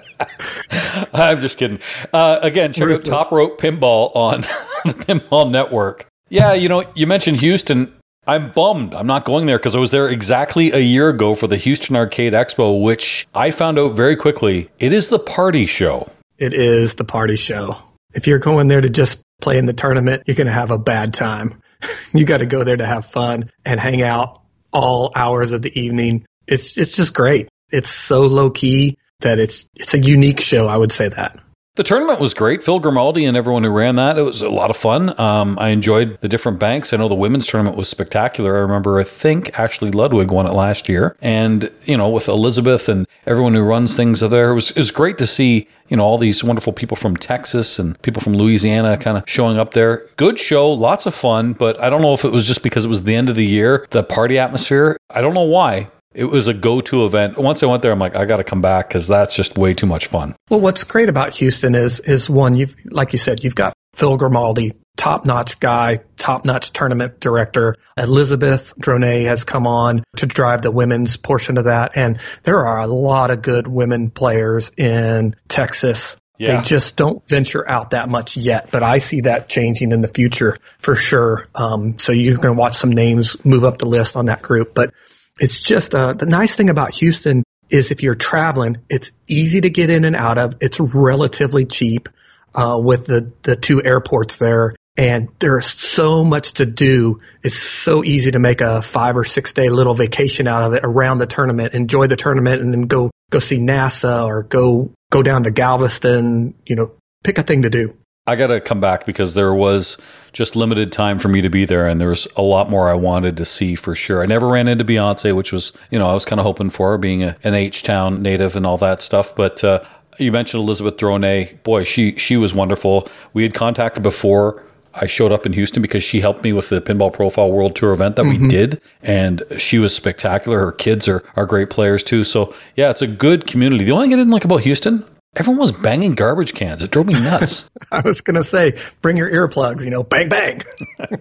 I'm 1.14 1.40
just 1.40 1.57
kidding. 1.57 1.81
Uh, 2.12 2.40
again, 2.43 2.75
check 2.75 2.90
out 2.90 3.05
Top 3.07 3.33
Rope 3.33 3.59
Pinball 3.59 4.14
on 4.14 4.43
the 4.85 4.93
Pinball 4.93 5.50
Network. 5.50 6.07
Yeah, 6.28 6.52
you 6.52 6.69
know, 6.69 6.85
you 6.95 7.07
mentioned 7.07 7.38
Houston. 7.38 7.95
I'm 8.28 8.50
bummed. 8.50 8.92
I'm 8.92 9.06
not 9.06 9.25
going 9.25 9.47
there 9.47 9.58
because 9.58 9.75
I 9.75 9.78
was 9.78 9.90
there 9.90 10.06
exactly 10.06 10.70
a 10.73 10.78
year 10.78 11.08
ago 11.08 11.35
for 11.35 11.47
the 11.47 11.56
Houston 11.56 11.97
Arcade 11.97 12.35
Expo, 12.35 12.82
which 12.82 13.26
I 13.35 13.50
found 13.50 13.78
out 13.78 13.92
very 13.92 14.16
quickly 14.16 14.68
it 14.78 14.92
is 14.92 15.08
the 15.08 15.18
party 15.18 15.64
show. 15.64 16.12
It 16.37 16.52
is 16.52 16.94
the 16.94 17.04
party 17.04 17.37
show. 17.37 17.82
If 18.12 18.26
you're 18.26 18.38
going 18.38 18.68
there 18.68 18.82
to 18.82 18.90
just 18.90 19.18
play 19.40 19.56
in 19.56 19.64
the 19.64 19.73
tournament, 19.73 20.25
you're 20.26 20.37
going 20.37 20.47
to 20.47 20.52
have 20.52 20.70
a 20.70 20.78
bad 20.78 21.14
time. 21.14 21.62
you 22.14 22.26
got 22.26 22.38
to 22.38 22.47
go 22.47 22.64
there 22.64 22.76
to 22.76 22.87
have 22.87 23.06
fun 23.06 23.50
and 23.64 23.80
hang 23.80 24.02
out 24.02 24.42
all 24.75 25.11
hours 25.16 25.52
of 25.52 25.62
the 25.62 25.80
evening. 25.80 26.26
It's 26.47 26.76
it's 26.76 26.94
just 26.94 27.14
great. 27.14 27.49
It's 27.70 27.88
so 27.88 28.26
low 28.26 28.50
key 28.50 28.99
that 29.20 29.38
it's 29.38 29.66
it's 29.75 29.94
a 29.94 29.99
unique 29.99 30.40
show. 30.40 30.68
I 30.68 30.76
would 30.76 30.92
say 30.92 31.08
that. 31.08 31.40
The 31.78 31.85
tournament 31.85 32.18
was 32.18 32.35
great. 32.35 32.61
Phil 32.64 32.80
Grimaldi 32.80 33.25
and 33.25 33.37
everyone 33.37 33.62
who 33.62 33.70
ran 33.70 33.94
that, 33.94 34.18
it 34.18 34.23
was 34.23 34.42
a 34.42 34.49
lot 34.49 34.68
of 34.68 34.76
fun. 34.76 35.14
Um, 35.20 35.56
I 35.61 35.68
enjoyed 35.68 36.20
the 36.20 36.28
different 36.28 36.58
banks. 36.58 36.92
I 36.92 36.97
know 36.97 37.06
the 37.06 37.14
women's 37.14 37.47
tournament 37.47 37.76
was 37.76 37.88
spectacular. 37.88 38.56
I 38.56 38.58
remember, 38.62 38.99
I 38.99 39.04
think 39.04 39.56
Ashley 39.56 39.92
Ludwig 39.92 40.32
won 40.32 40.44
it 40.44 40.56
last 40.56 40.88
year. 40.88 41.16
And, 41.23 41.70
you 41.85 41.97
know, 41.97 42.08
with 42.08 42.26
Elizabeth 42.26 42.88
and 42.88 43.06
everyone 43.26 43.54
who 43.54 43.62
runs 43.62 43.94
things 43.94 44.18
there, 44.18 44.50
it 44.50 44.54
was, 44.56 44.73
it 44.73 44.78
was 44.78 44.90
great 44.90 45.18
to 45.18 45.26
see, 45.28 45.68
you 45.87 45.97
know, 45.97 46.02
all 46.02 46.18
these 46.18 46.42
wonderful 46.42 46.73
people 46.73 46.97
from 46.97 47.16
Texas 47.16 47.78
and 47.78 48.02
people 48.02 48.20
from 48.20 48.35
Louisiana 48.35 48.97
kind 48.99 49.16
of 49.16 49.23
showing 49.28 49.56
up 49.56 49.75
there. 49.75 50.02
Good 50.16 50.40
show, 50.40 50.68
lots 50.68 51.06
of 51.06 51.14
fun, 51.14 51.52
but 51.52 51.80
I 51.80 51.90
don't 51.90 52.02
know 52.02 52.12
if 52.12 52.25
it 52.25 52.32
was 52.32 52.44
just 52.44 52.64
because 52.64 52.87
it 52.87 52.88
was 52.88 53.04
the 53.04 53.14
end 53.14 53.28
of 53.28 53.37
the 53.37 53.47
year, 53.47 53.87
the 53.90 54.02
party 54.02 54.37
atmosphere. 54.37 54.97
I 55.11 55.20
don't 55.20 55.32
know 55.32 55.44
why, 55.44 55.90
it 56.19 56.25
was 56.25 56.49
a 56.49 56.55
go-to 56.55 57.05
event. 57.05 57.39
Once 57.39 57.63
I 57.63 57.67
went 57.67 57.81
there, 57.81 57.93
I'm 57.93 58.01
like, 58.01 58.17
I 58.17 58.25
got 58.25 58.39
to 58.39 58.45
come 58.45 58.61
back 58.61 58.89
because 58.89 59.07
that's 59.07 59.37
just 59.37 59.57
way 59.57 59.73
too 59.73 59.87
much 59.87 60.09
fun. 60.09 60.35
Well, 60.51 60.61
what's 60.61 60.83
great 60.83 61.09
about 61.09 61.33
Houston 61.37 61.77
is 61.77 62.01
is 62.01 62.29
one, 62.29 62.57
you've 62.57 62.75
like 62.85 63.13
you 63.13 63.19
said, 63.19 63.45
you've 63.45 63.55
got 63.55 63.73
Phil 63.95 64.17
Grimaldi, 64.17 64.73
top-notch 64.97 65.61
guy, 65.61 66.01
top-notch 66.17 66.73
tournament 66.73 67.21
director. 67.21 67.77
Elizabeth 67.97 68.75
Droney 68.81 69.27
has 69.27 69.45
come 69.45 69.69
on 69.69 70.03
to 70.17 70.27
drive 70.27 70.63
the 70.63 70.73
women's 70.73 71.17
portion 71.17 71.57
of 71.57 71.65
that, 71.65 71.93
and 71.95 72.19
there 72.43 72.67
are 72.67 72.81
a 72.81 72.89
lot 72.89 73.31
of 73.31 73.41
good 73.41 73.69
women 73.69 74.11
players 74.11 74.73
in 74.77 75.37
Texas. 75.47 76.17
Yeah. 76.37 76.57
They 76.57 76.63
just 76.65 76.97
don't 76.97 77.26
venture 77.28 77.69
out 77.69 77.91
that 77.91 78.09
much 78.09 78.37
yet, 78.37 78.71
but 78.73 78.83
I 78.83 78.99
see 78.99 79.23
that 79.23 79.49
changing 79.49 79.93
in 79.93 80.00
the 80.00 80.09
future 80.09 80.57
for 80.81 80.97
sure. 80.97 81.47
Um, 81.54 81.99
so 81.99 82.13
you're 82.13 82.37
going 82.37 82.54
to 82.57 82.61
watch 82.61 82.76
some 82.76 82.91
names 82.91 83.37
move 83.45 83.65
up 83.65 83.78
the 83.78 83.87
list 83.87 84.17
on 84.17 84.26
that 84.26 84.43
group, 84.43 84.75
but 84.75 84.95
it's 85.39 85.61
just 85.61 85.95
uh, 85.95 86.13
the 86.13 86.27
nice 86.27 86.57
thing 86.57 86.71
about 86.71 86.95
Houston 86.95 87.45
is 87.71 87.91
if 87.91 88.03
you're 88.03 88.15
traveling, 88.15 88.79
it's 88.89 89.11
easy 89.27 89.61
to 89.61 89.71
get 89.71 89.91
in 89.91 90.05
and 90.05 90.17
out 90.17 90.39
of. 90.39 90.55
It's 90.61 90.81
relatively 90.81 91.65
cheap 91.67 92.09
uh, 92.55 92.79
with 92.81 93.07
the 93.07 93.33
the 93.43 93.57
two 93.57 93.83
airports 93.85 94.37
there, 94.37 94.75
and 94.97 95.29
there's 95.39 95.67
so 95.67 96.25
much 96.25 96.55
to 96.55 96.67
do. 96.67 97.21
It's 97.43 97.59
so 97.59 98.05
easy 98.05 98.33
to 98.33 98.39
make 98.39 98.61
a 98.61 98.83
five 98.83 99.17
or 99.17 99.25
six 99.25 99.53
day 99.53 99.69
little 99.69 99.95
vacation 99.95 100.49
out 100.49 100.63
of 100.63 100.73
it 100.75 100.81
around 100.85 101.19
the 101.19 101.27
tournament, 101.27 101.75
enjoy 101.75 102.07
the 102.07 102.17
tournament, 102.17 102.63
and 102.63 102.73
then 102.73 102.83
go 102.83 103.11
go 103.31 103.39
see 103.39 103.59
NASA 103.59 104.25
or 104.25 104.43
go 104.43 104.93
go 105.11 105.23
down 105.23 105.45
to 105.45 105.51
Galveston. 105.51 106.55
You 106.67 106.77
know, 106.77 106.93
pick 107.23 107.39
a 107.39 107.43
thing 107.43 107.63
to 107.63 107.71
do. 107.71 107.95
I 108.28 108.36
got 108.36 108.49
to 108.49 108.60
come 108.60 108.78
back 108.78 109.06
because 109.06 109.32
there 109.32 109.54
was 109.54 109.97
just 110.34 110.54
limited 110.54 110.93
time 110.93 111.19
for 111.19 111.28
me 111.28 111.41
to 111.41 111.49
be 111.49 111.64
there, 111.64 111.88
and 111.88 111.99
there 111.99 112.10
was 112.10 112.28
a 112.36 112.43
lot 112.43 112.69
more 112.69 112.91
I 112.91 112.95
wanted 112.95 113.38
to 113.38 113.47
see 113.47 113.75
for 113.75 113.97
sure. 113.97 114.23
I 114.23 114.26
never 114.26 114.47
ran 114.47 114.69
into 114.69 114.84
Beyonce, 114.84 115.34
which 115.34 115.50
was, 115.50 115.73
you 115.91 115.99
know, 115.99 116.06
I 116.06 116.12
was 116.12 116.26
kind 116.26 116.38
of 116.38 116.45
hoping 116.45 116.69
for, 116.69 116.99
being 116.99 117.23
a, 117.23 117.38
an 117.43 117.54
H 117.54 117.82
Town 117.82 118.21
native 118.21 118.54
and 118.54 118.67
all 118.67 118.76
that 118.76 119.00
stuff. 119.00 119.34
But 119.34 119.64
uh, 119.64 119.82
you 120.19 120.30
mentioned 120.30 120.62
Elizabeth 120.62 120.99
Droney. 120.99 121.62
Boy, 121.62 121.84
she 121.84 122.17
she 122.17 122.36
was 122.36 122.52
wonderful. 122.52 123.08
We 123.32 123.45
had 123.45 123.54
contacted 123.54 124.02
before. 124.02 124.62
I 124.93 125.06
showed 125.06 125.32
up 125.32 125.47
in 125.47 125.54
Houston 125.54 125.80
because 125.80 126.02
she 126.02 126.21
helped 126.21 126.45
me 126.45 126.52
with 126.52 126.69
the 126.69 126.82
Pinball 126.82 127.12
Profile 127.12 127.50
World 127.50 127.76
Tour 127.76 127.93
event 127.93 128.17
that 128.17 128.26
mm-hmm. 128.26 128.43
we 128.43 128.49
did, 128.49 128.80
and 129.02 129.43
she 129.56 129.78
was 129.78 129.97
spectacular. 129.97 130.58
Her 130.58 130.73
kids 130.73 131.08
are 131.08 131.25
are 131.34 131.47
great 131.47 131.71
players 131.71 132.04
too. 132.04 132.25
So 132.25 132.54
yeah, 132.76 132.91
it's 132.91 133.00
a 133.00 133.06
good 133.06 133.47
community. 133.47 133.84
The 133.84 133.93
only 133.93 134.08
thing 134.08 134.14
I 134.14 134.17
didn't 134.19 134.32
like 134.32 134.45
about 134.45 134.60
Houston 134.60 135.04
Everyone 135.36 135.60
was 135.60 135.73
banging 135.73 136.14
garbage 136.14 136.54
cans. 136.54 136.82
It 136.82 136.91
drove 136.91 137.06
me 137.06 137.14
nuts. 137.14 137.71
I 137.93 138.00
was 138.00 138.21
going 138.21 138.36
to 138.36 138.45
say, 138.45 138.78
bring 139.02 139.17
your 139.17 139.30
earplugs, 139.30 139.84
you 139.84 139.91
know, 139.91 140.02
bang, 140.02 140.28
bang. 140.28 140.62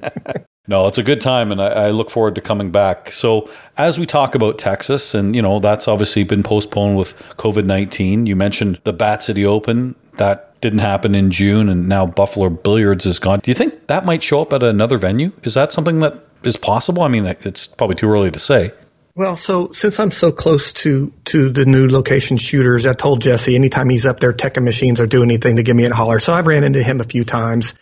no, 0.68 0.88
it's 0.88 0.98
a 0.98 1.04
good 1.04 1.20
time, 1.20 1.52
and 1.52 1.62
I, 1.62 1.68
I, 1.68 1.92
look 1.92 2.10
forward 2.10 2.36
to 2.36 2.42
coming 2.42 2.72
back. 2.72 3.12
So, 3.12 3.50
as 3.78 4.00
we 4.00 4.06
talk 4.06 4.34
about 4.34 4.58
Texas, 4.58 5.14
and, 5.14 5.36
you 5.36 5.42
know, 5.42 5.60
that's 5.60 5.88
obviously 5.88 6.24
been 6.24 6.42
postponed 6.42 6.98
with 6.98 7.18
COVID 7.38 7.66
19, 7.66 8.26
you 8.26 8.36
mentioned 8.36 8.80
the 8.86 8.94
Bat 8.94 9.24
City 9.24 9.46
Open. 9.46 9.96
That 10.14 10.60
didn't 10.62 10.80
happen 10.80 11.14
in 11.14 11.30
June, 11.30 11.70
and 11.70 11.88
now 11.88 12.06
Buffalo 12.06 12.50
Billiards 12.50 13.06
is 13.06 13.20
gone. 13.20 13.40
Do 13.40 13.52
you 13.52 13.56
think 13.56 13.88
that 13.88 14.06
might 14.06 14.24
show 14.24 14.42
up 14.42 14.54
at 14.54 14.64
another 14.64 14.98
venue? 14.98 15.32
Is 15.44 15.54
that 15.54 15.72
something 15.72 16.00
that 16.00 16.26
is 16.44 16.58
possible? 16.58 17.04
I 17.04 17.10
mean, 17.10 17.26
it's 17.26 17.68
probably 17.68 17.96
too 17.98 18.10
early 18.10 18.32
to 18.32 18.40
say. 18.40 18.72
Well, 19.18 19.36
so 19.36 19.72
since 19.72 20.00
I'm 20.00 20.12
so 20.12 20.32
close 20.32 20.74
to 20.74 21.12
to 21.26 21.50
the 21.50 21.66
new 21.66 21.88
location 21.88 22.38
shooters, 22.38 22.86
I 22.86 22.94
told 22.94 23.20
Jesse 23.20 23.56
anytime 23.56 23.90
he's 23.90 24.06
up 24.06 24.20
there 24.20 24.32
teching 24.32 24.64
machines 24.64 25.02
or 25.02 25.08
doing 25.08 25.32
anything 25.32 25.56
to 25.56 25.64
give 25.64 25.76
me 25.76 25.86
a 25.86 25.94
holler. 25.96 26.20
So 26.20 26.34
I've 26.34 26.46
ran 26.46 26.64
into 26.64 26.84
him 26.84 27.02
a 27.02 27.04
few 27.04 27.26
times, 27.26 27.74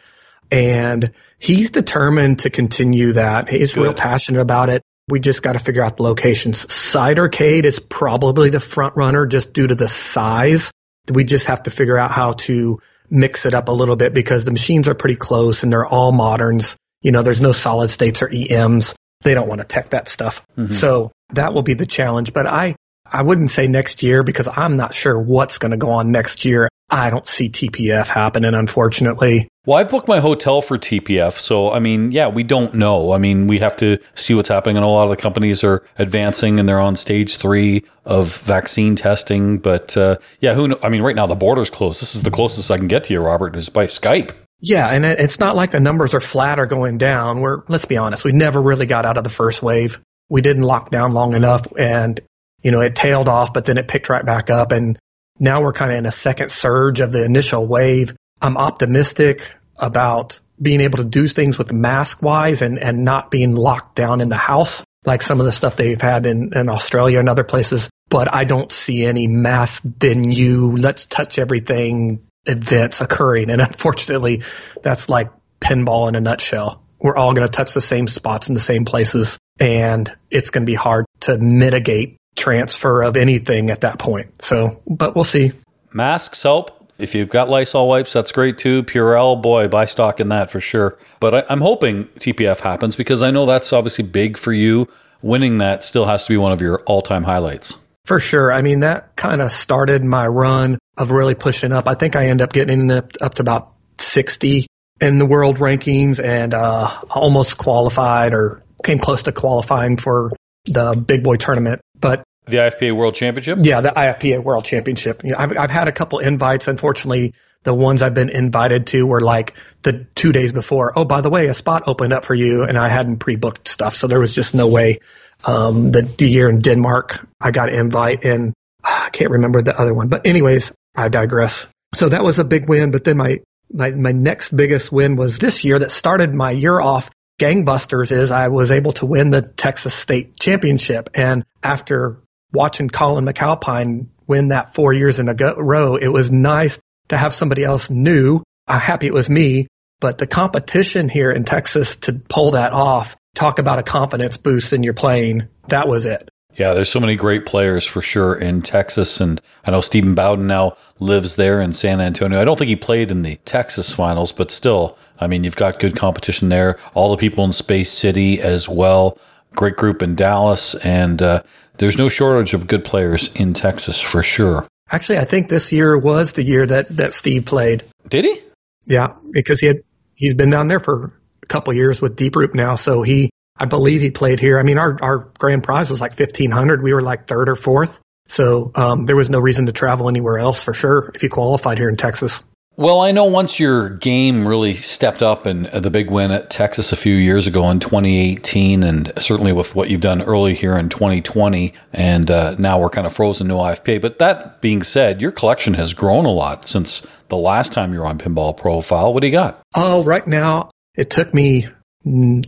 and 0.50 1.12
he's 1.38 1.72
determined 1.72 2.40
to 2.40 2.50
continue 2.50 3.12
that. 3.14 3.50
He's 3.50 3.74
Good. 3.74 3.84
real 3.84 3.94
passionate 3.94 4.40
about 4.40 4.70
it. 4.70 4.82
We 5.10 5.20
just 5.20 5.44
got 5.44 5.54
to 5.54 5.60
figure 5.60 5.84
out 5.84 5.98
the 5.98 6.04
locations. 6.04 6.66
Cidercade 6.68 7.66
is 7.66 7.82
probably 7.82 8.50
the 8.50 8.62
front 8.62 8.96
runner 8.96 9.26
just 9.26 9.52
due 9.52 9.68
to 9.68 9.76
the 9.76 9.90
size. 9.90 10.72
We 11.12 11.26
just 11.26 11.48
have 11.48 11.64
to 11.64 11.70
figure 11.70 11.98
out 11.98 12.12
how 12.12 12.34
to 12.48 12.80
mix 13.10 13.46
it 13.46 13.54
up 13.54 13.68
a 13.68 13.74
little 13.74 13.98
bit 13.98 14.14
because 14.14 14.46
the 14.46 14.52
machines 14.52 14.88
are 14.88 14.96
pretty 14.96 15.18
close 15.18 15.64
and 15.64 15.74
they're 15.74 15.86
all 15.86 16.14
moderns. 16.14 16.78
You 17.02 17.12
know, 17.12 17.24
there's 17.24 17.42
no 17.42 17.52
solid 17.52 17.90
states 17.90 18.24
or 18.24 18.30
EMs. 18.34 18.96
They 19.22 19.34
don't 19.34 19.50
want 19.50 19.60
to 19.60 19.68
tech 19.68 19.90
that 19.90 20.08
stuff. 20.08 20.42
Mm-hmm. 20.58 20.72
So 20.74 21.12
that 21.34 21.54
will 21.54 21.64
be 21.64 21.74
the 21.74 21.86
challenge. 21.86 22.34
But 22.34 22.48
I, 22.48 22.76
I 23.06 23.22
wouldn't 23.22 23.50
say 23.50 23.68
next 23.68 24.04
year 24.04 24.24
because 24.24 24.48
I'm 24.52 24.78
not 24.78 24.94
sure 24.94 25.20
what's 25.20 25.58
going 25.58 25.72
to 25.72 25.78
go 25.78 25.92
on 25.92 26.12
next 26.12 26.46
year. 26.46 26.70
I 26.90 27.10
don't 27.10 27.28
see 27.28 27.50
TPF 27.50 28.08
happening, 28.08 28.54
unfortunately. 28.54 29.48
Well, 29.66 29.78
I've 29.78 29.90
booked 29.90 30.08
my 30.08 30.20
hotel 30.20 30.62
for 30.62 30.78
TPF. 30.78 31.34
So, 31.34 31.72
I 31.72 31.80
mean, 31.80 32.12
yeah, 32.12 32.28
we 32.28 32.44
don't 32.44 32.76
know. 32.76 33.12
I 33.12 33.18
mean, 33.18 33.48
we 33.48 33.58
have 33.58 33.76
to 33.78 33.98
see 34.14 34.36
what's 34.36 34.50
happening. 34.50 34.78
And 34.78 34.86
a 34.86 34.88
lot 34.88 35.06
of 35.06 35.10
the 35.10 35.18
companies 35.18 35.64
are 35.64 35.84
advancing 35.98 36.60
and 36.60 36.70
they're 36.70 36.80
on 36.80 36.96
stage 36.96 37.38
three 37.38 37.84
of 38.06 38.38
vaccine 38.42 38.96
testing. 38.96 39.58
But 39.58 39.98
uh, 39.98 40.18
yeah, 40.40 40.54
who 40.54 40.68
know? 40.68 40.80
I 40.84 40.90
mean, 40.90 41.02
right 41.02 41.16
now 41.16 41.26
the 41.26 41.36
border's 41.36 41.72
closed. 41.72 42.02
This 42.02 42.14
is 42.14 42.22
the 42.22 42.32
closest 42.32 42.70
I 42.70 42.78
can 42.78 42.88
get 42.88 43.06
to 43.06 43.14
you, 43.14 43.22
Robert, 43.22 43.56
is 43.56 43.70
by 43.70 43.88
Skype. 43.88 44.32
Yeah, 44.62 44.88
and 44.88 45.06
it's 45.06 45.40
not 45.40 45.56
like 45.56 45.72
the 45.72 45.80
numbers 45.80 46.14
are 46.14 46.22
flat 46.22 46.60
or 46.60 46.66
going 46.66 46.98
down. 46.98 47.42
We're, 47.42 47.64
let's 47.68 47.86
be 47.86 47.98
honest, 47.98 48.24
we 48.24 48.32
never 48.32 48.62
really 48.62 48.86
got 48.86 49.06
out 49.06 49.18
of 49.18 49.24
the 49.24 49.30
first 49.30 49.62
wave 49.62 50.00
we 50.30 50.42
didn't 50.42 50.64
lock 50.64 50.90
down 50.90 51.14
long 51.14 51.34
enough 51.34 51.68
and, 51.78 52.20
you 52.62 52.72
know, 52.72 52.82
it 52.82 52.96
tailed 52.96 53.28
off, 53.28 53.54
but 53.54 53.66
then 53.66 53.78
it 53.78 53.88
picked 53.88 54.10
right 54.10 54.26
back 54.26 54.50
up. 54.50 54.72
And 54.72 54.98
now 55.40 55.62
we're 55.62 55.74
kind 55.74 55.92
of 55.92 55.98
in 55.98 56.06
a 56.06 56.12
second 56.12 56.52
surge 56.52 57.02
of 57.02 57.12
the 57.12 57.24
initial 57.24 57.66
wave. 57.66 58.16
I'm 58.42 58.58
optimistic 58.58 59.56
about 59.78 60.40
being 60.62 60.82
able 60.82 60.98
to 60.98 61.04
do 61.04 61.28
things 61.28 61.58
with 61.58 61.74
mask 61.74 62.22
wise 62.22 62.62
and, 62.62 62.80
and 62.80 63.04
not 63.04 63.30
being 63.30 63.56
locked 63.56 63.96
down 63.96 64.22
in 64.22 64.30
the 64.30 64.36
house 64.36 64.84
like 65.06 65.22
some 65.22 65.40
of 65.40 65.46
the 65.46 65.52
stuff 65.52 65.76
they've 65.76 66.02
had 66.02 66.26
in, 66.26 66.58
in 66.58 66.70
Australia 66.70 67.20
and 67.20 67.30
other 67.30 67.44
places. 67.44 67.90
But 68.10 68.34
I 68.34 68.44
don't 68.44 68.72
see 68.72 69.06
any 69.06 69.28
mass 69.28 69.80
venue, 69.80 70.76
let's 70.78 71.06
touch 71.06 71.40
everything 71.40 72.26
events 72.46 73.02
occurring. 73.02 73.50
And 73.50 73.62
unfortunately, 73.62 74.44
that's 74.82 75.10
like 75.10 75.32
pinball 75.60 76.10
in 76.10 76.16
a 76.16 76.22
nutshell 76.22 76.85
we're 77.00 77.16
all 77.16 77.34
going 77.34 77.48
to 77.48 77.52
touch 77.52 77.74
the 77.74 77.82
same 77.82 78.08
spots 78.08 78.48
in 78.48 78.54
the 78.54 78.60
same 78.60 78.86
places, 78.86 79.38
and 79.60 80.12
it's 80.32 80.50
going 80.52 80.64
to 80.64 80.70
be 80.70 80.76
hard 80.76 81.06
to 81.22 81.38
mitigate 81.38 82.18
transfer 82.36 83.02
of 83.02 83.18
anything 83.18 83.70
at 83.70 83.82
that 83.82 84.00
point. 84.00 84.42
So, 84.42 84.82
but 84.88 85.16
we'll 85.16 85.24
see. 85.24 85.52
Masks 85.94 86.44
help. 86.44 86.72
If 86.98 87.14
you've 87.14 87.30
got 87.30 87.50
Lysol 87.50 87.90
wipes, 87.90 88.14
that's 88.14 88.32
great 88.32 88.58
too. 88.58 88.84
Purell, 88.84 89.42
boy, 89.42 89.68
buy 89.68 89.86
stock 89.86 90.20
in 90.20 90.30
that 90.30 90.50
for 90.50 90.62
sure. 90.62 90.98
But 91.20 91.36
I, 91.36 91.54
am 91.54 91.62
hoping 91.62 92.06
TPF 92.06 92.62
happens 92.62 92.96
because 92.96 93.22
I 93.22 93.32
know 93.32 93.46
that's 93.46 93.74
obviously 93.74 94.06
big 94.06 94.38
for 94.38 94.54
you. 94.54 94.88
Winning 95.22 95.58
that 95.58 95.84
still 95.84 96.06
has 96.06 96.24
to 96.26 96.34
be 96.34 96.38
one 96.38 96.52
of 96.52 96.62
your 96.62 96.82
all 96.84 97.02
time 97.02 97.24
highlights. 97.24 97.78
For 98.06 98.20
sure. 98.20 98.54
I 98.54 98.62
mean, 98.62 98.82
that 98.82 99.16
kind 99.16 99.42
of 99.42 99.52
started 99.52 100.04
my 100.04 100.28
run 100.28 100.78
of 100.98 101.12
really 101.12 101.36
pushing 101.36 101.72
up. 101.72 101.88
I 101.88 101.96
think 101.96 102.16
I 102.16 102.28
end 102.28 102.42
up 102.42 102.54
getting 102.54 102.92
up, 102.92 103.12
up 103.20 103.36
to 103.36 103.42
about 103.42 103.74
60 103.98 104.68
in 105.02 105.18
the 105.18 105.26
world 105.26 105.58
rankings 105.58 106.24
and 106.24 106.54
uh, 106.54 106.90
almost 107.10 107.58
qualified 107.58 108.34
or 108.34 108.64
came 108.84 109.00
close 109.00 109.24
to 109.24 109.32
qualifying 109.32 109.98
for 109.98 110.32
the 110.66 110.94
big 110.96 111.24
boy 111.24 111.36
tournament. 111.36 111.82
But 112.00 112.24
the 112.46 112.58
IFPA 112.58 112.96
World 112.96 113.16
Championship? 113.16 113.60
Yeah, 113.64 113.82
the 113.82 113.90
IFPA 113.90 114.44
World 114.44 114.66
Championship. 114.66 115.24
You 115.24 115.32
know, 115.32 115.38
I've, 115.40 115.58
I've 115.58 115.72
had 115.72 115.88
a 115.88 115.92
couple 115.92 116.20
invites. 116.20 116.68
Unfortunately, 116.68 117.34
the 117.64 117.74
ones 117.74 118.04
I've 118.04 118.14
been 118.14 118.30
invited 118.30 118.88
to 118.88 119.06
were 119.06 119.22
like 119.22 119.56
the 119.82 120.06
two 120.16 120.32
days 120.32 120.54
before. 120.54 120.94
Oh, 120.96 121.06
by 121.06 121.22
the 121.22 121.30
way, 121.30 121.48
a 121.48 121.54
spot 121.54 121.84
opened 121.88 122.14
up 122.14 122.24
for 122.24 122.36
you, 122.36 122.64
and 122.64 122.78
I 122.78 122.88
hadn't 122.88 123.18
pre-booked 123.18 123.68
stuff, 123.68 123.96
so 123.96 124.08
there 124.08 124.20
was 124.20 124.34
just 124.34 124.54
no 124.54 124.68
way. 124.68 125.00
Um, 125.44 125.92
the, 125.92 126.04
the 126.04 126.28
year 126.30 126.50
in 126.50 126.60
Denmark, 126.60 127.28
I 127.42 127.52
got 127.52 127.70
an 127.70 127.76
invite, 127.76 128.24
and 128.24 128.54
I 128.84 129.10
can't 129.12 129.32
remember 129.32 129.62
the 129.62 129.78
other 129.78 129.94
one. 129.94 130.08
But 130.08 130.28
anyways, 130.28 130.72
I 130.96 131.10
digress. 131.10 131.68
So 131.96 132.10
that 132.10 132.24
was 132.24 132.40
a 132.40 132.44
big 132.44 132.70
win. 132.70 132.92
But 132.92 133.04
then 133.04 133.18
my 133.18 133.40
my 133.72 133.92
my 133.92 134.12
next 134.12 134.56
biggest 134.56 134.92
win 134.92 135.16
was 135.16 135.38
this 135.38 135.64
year 135.64 135.80
that 135.80 135.92
started 135.92 136.34
my 136.34 136.52
year 136.52 136.80
off 136.80 137.10
gangbusters. 137.40 138.12
Is 138.12 138.32
I 138.32 138.48
was 138.50 138.72
able 138.72 138.94
to 138.94 139.06
win 139.06 139.32
the 139.32 139.42
Texas 139.42 139.94
State 139.94 140.40
Championship, 140.40 141.10
and 141.14 141.46
after 141.64 142.22
watching 142.52 142.90
Colin 142.90 143.26
McAlpine 143.26 144.08
win 144.28 144.50
that 144.50 144.74
four 144.74 144.94
years 144.94 145.20
in 145.20 145.30
a 145.30 145.34
row, 145.34 145.96
it 145.96 146.08
was 146.08 146.32
nice 146.32 146.80
to 147.10 147.18
have 147.18 147.34
somebody 147.34 147.64
else 147.64 147.90
new. 147.90 148.42
I'm 148.68 148.80
happy 148.80 149.08
it 149.08 149.14
was 149.14 149.30
me, 149.30 149.68
but 150.00 150.18
the 150.18 150.28
competition 150.28 151.10
here 151.10 151.32
in 151.32 151.44
Texas 151.44 151.98
to 151.98 152.14
pull 152.14 152.52
that 152.52 152.74
off, 152.74 153.16
talk 153.36 153.60
about 153.60 153.80
a 153.80 153.84
confidence 153.84 154.38
boost 154.38 154.74
in 154.74 154.84
your 154.84 154.94
playing, 154.94 155.48
that 155.68 155.88
was 155.88 156.06
it. 156.06 156.30
Yeah, 156.56 156.74
there's 156.74 156.90
so 156.90 157.02
many 157.02 157.16
great 157.16 157.46
players 157.46 157.86
for 157.86 158.02
sure 158.02 158.34
in 158.34 158.62
Texas. 158.62 159.20
And 159.20 159.42
I 159.66 159.72
know 159.72 159.82
Stephen 159.82 160.16
Bowden 160.16 160.48
now 160.48 160.78
lives 161.00 161.36
there 161.36 161.60
in 161.60 161.74
San 161.74 162.00
Antonio. 162.00 162.40
I 162.40 162.46
don't 162.46 162.58
think 162.58 162.70
he 162.70 162.78
played 162.78 163.12
in 163.12 163.24
the 163.24 163.36
Texas 163.46 163.92
finals, 163.92 164.32
but 164.32 164.52
still, 164.52 164.98
I 165.20 165.28
mean, 165.28 165.44
you've 165.44 165.58
got 165.58 165.80
good 165.80 165.98
competition 165.98 166.50
there. 166.50 166.80
All 166.94 167.12
the 167.12 167.18
people 167.18 167.44
in 167.44 167.52
Space 167.52 167.92
City 167.92 168.42
as 168.42 168.70
well. 168.70 169.18
Great 169.54 169.76
group 169.76 170.02
in 170.02 170.16
Dallas. 170.16 170.76
And 170.76 171.22
uh, 171.22 171.44
there's 171.78 171.98
no 171.98 172.08
shortage 172.08 172.54
of 172.54 172.68
good 172.68 172.86
players 172.86 173.30
in 173.36 173.54
Texas 173.54 174.00
for 174.00 174.24
sure. 174.24 174.66
Actually, 174.90 175.18
I 175.18 175.26
think 175.26 175.50
this 175.50 175.72
year 175.72 175.98
was 175.98 176.34
the 176.34 176.44
year 176.44 176.66
that, 176.66 176.96
that 176.96 177.14
Steve 177.14 177.46
played. 177.46 177.84
Did 178.08 178.26
he? 178.26 178.42
Yeah, 178.86 179.16
because 179.32 179.60
he 179.60 179.68
had 179.68 179.82
he's 180.14 180.36
been 180.36 180.52
down 180.52 180.68
there 180.68 180.80
for 180.80 181.12
a 181.42 181.46
couple 181.48 181.74
years 181.74 182.02
with 182.02 182.16
Deep 182.16 182.36
Root 182.36 182.54
now, 182.54 182.76
so 182.76 183.02
he 183.02 183.30
I 183.58 183.66
believe 183.66 184.02
he 184.02 184.12
played 184.12 184.40
here. 184.40 184.60
I 184.60 184.64
mean, 184.64 184.78
our 184.78 184.98
our 185.02 185.18
grand 185.38 185.64
prize 185.64 185.90
was 185.90 186.02
like 186.02 186.14
fifteen 186.14 186.52
hundred. 186.52 186.84
We 186.84 186.94
were 186.94 187.02
like 187.02 187.28
third 187.28 187.50
or 187.50 187.56
fourth, 187.56 188.00
so 188.28 188.72
um, 188.76 189.04
there 189.04 189.16
was 189.16 189.30
no 189.30 189.40
reason 189.40 189.68
to 189.68 189.72
travel 189.72 190.10
anywhere 190.10 190.38
else 190.38 190.64
for 190.64 190.74
sure 190.74 191.12
if 191.16 191.24
you 191.24 191.30
qualified 191.30 191.78
here 191.78 191.90
in 191.90 191.96
Texas. 191.96 192.44
Well, 192.78 193.00
I 193.00 193.14
know 193.14 193.24
once 193.24 193.58
your 193.58 193.90
game 193.90 194.46
really 194.46 194.74
stepped 194.74 195.24
up 195.24 195.46
and 195.46 195.68
the 195.68 195.90
big 195.90 196.12
win 196.12 196.32
at 196.32 196.50
Texas 196.50 196.92
a 196.92 196.98
few 196.98 197.16
years 197.16 197.48
ago 197.48 197.70
in 197.72 197.80
2018, 197.80 198.84
and 198.84 199.14
certainly 199.18 199.54
with 199.54 199.76
what 199.76 199.90
you've 199.90 200.02
done 200.02 200.22
early 200.22 200.56
here 200.56 200.78
in 200.78 200.90
2020, 200.90 201.74
and 201.94 202.30
uh, 202.30 202.56
now 202.60 202.78
we're 202.78 202.90
kind 202.90 203.08
of 203.08 203.14
frozen 203.14 203.48
no 203.48 203.60
IFPA. 203.60 204.02
But 204.02 204.20
that 204.20 204.60
being 204.60 204.84
said, 204.84 205.22
your 205.22 205.32
collection 205.32 205.76
has 205.76 205.94
grown 205.94 206.26
a 206.26 206.32
lot 206.32 206.68
since 206.68 207.08
the 207.30 207.38
last 207.38 207.72
time 207.72 207.94
you 207.94 208.02
were 208.02 208.08
on 208.08 208.18
Pinball 208.18 208.58
Profile. 208.58 209.14
What 209.14 209.22
do 209.22 209.28
you 209.28 209.34
got? 209.34 209.62
Oh, 209.74 210.04
right 210.04 210.28
now 210.28 210.70
it 210.96 211.10
took 211.10 211.34
me 211.34 211.70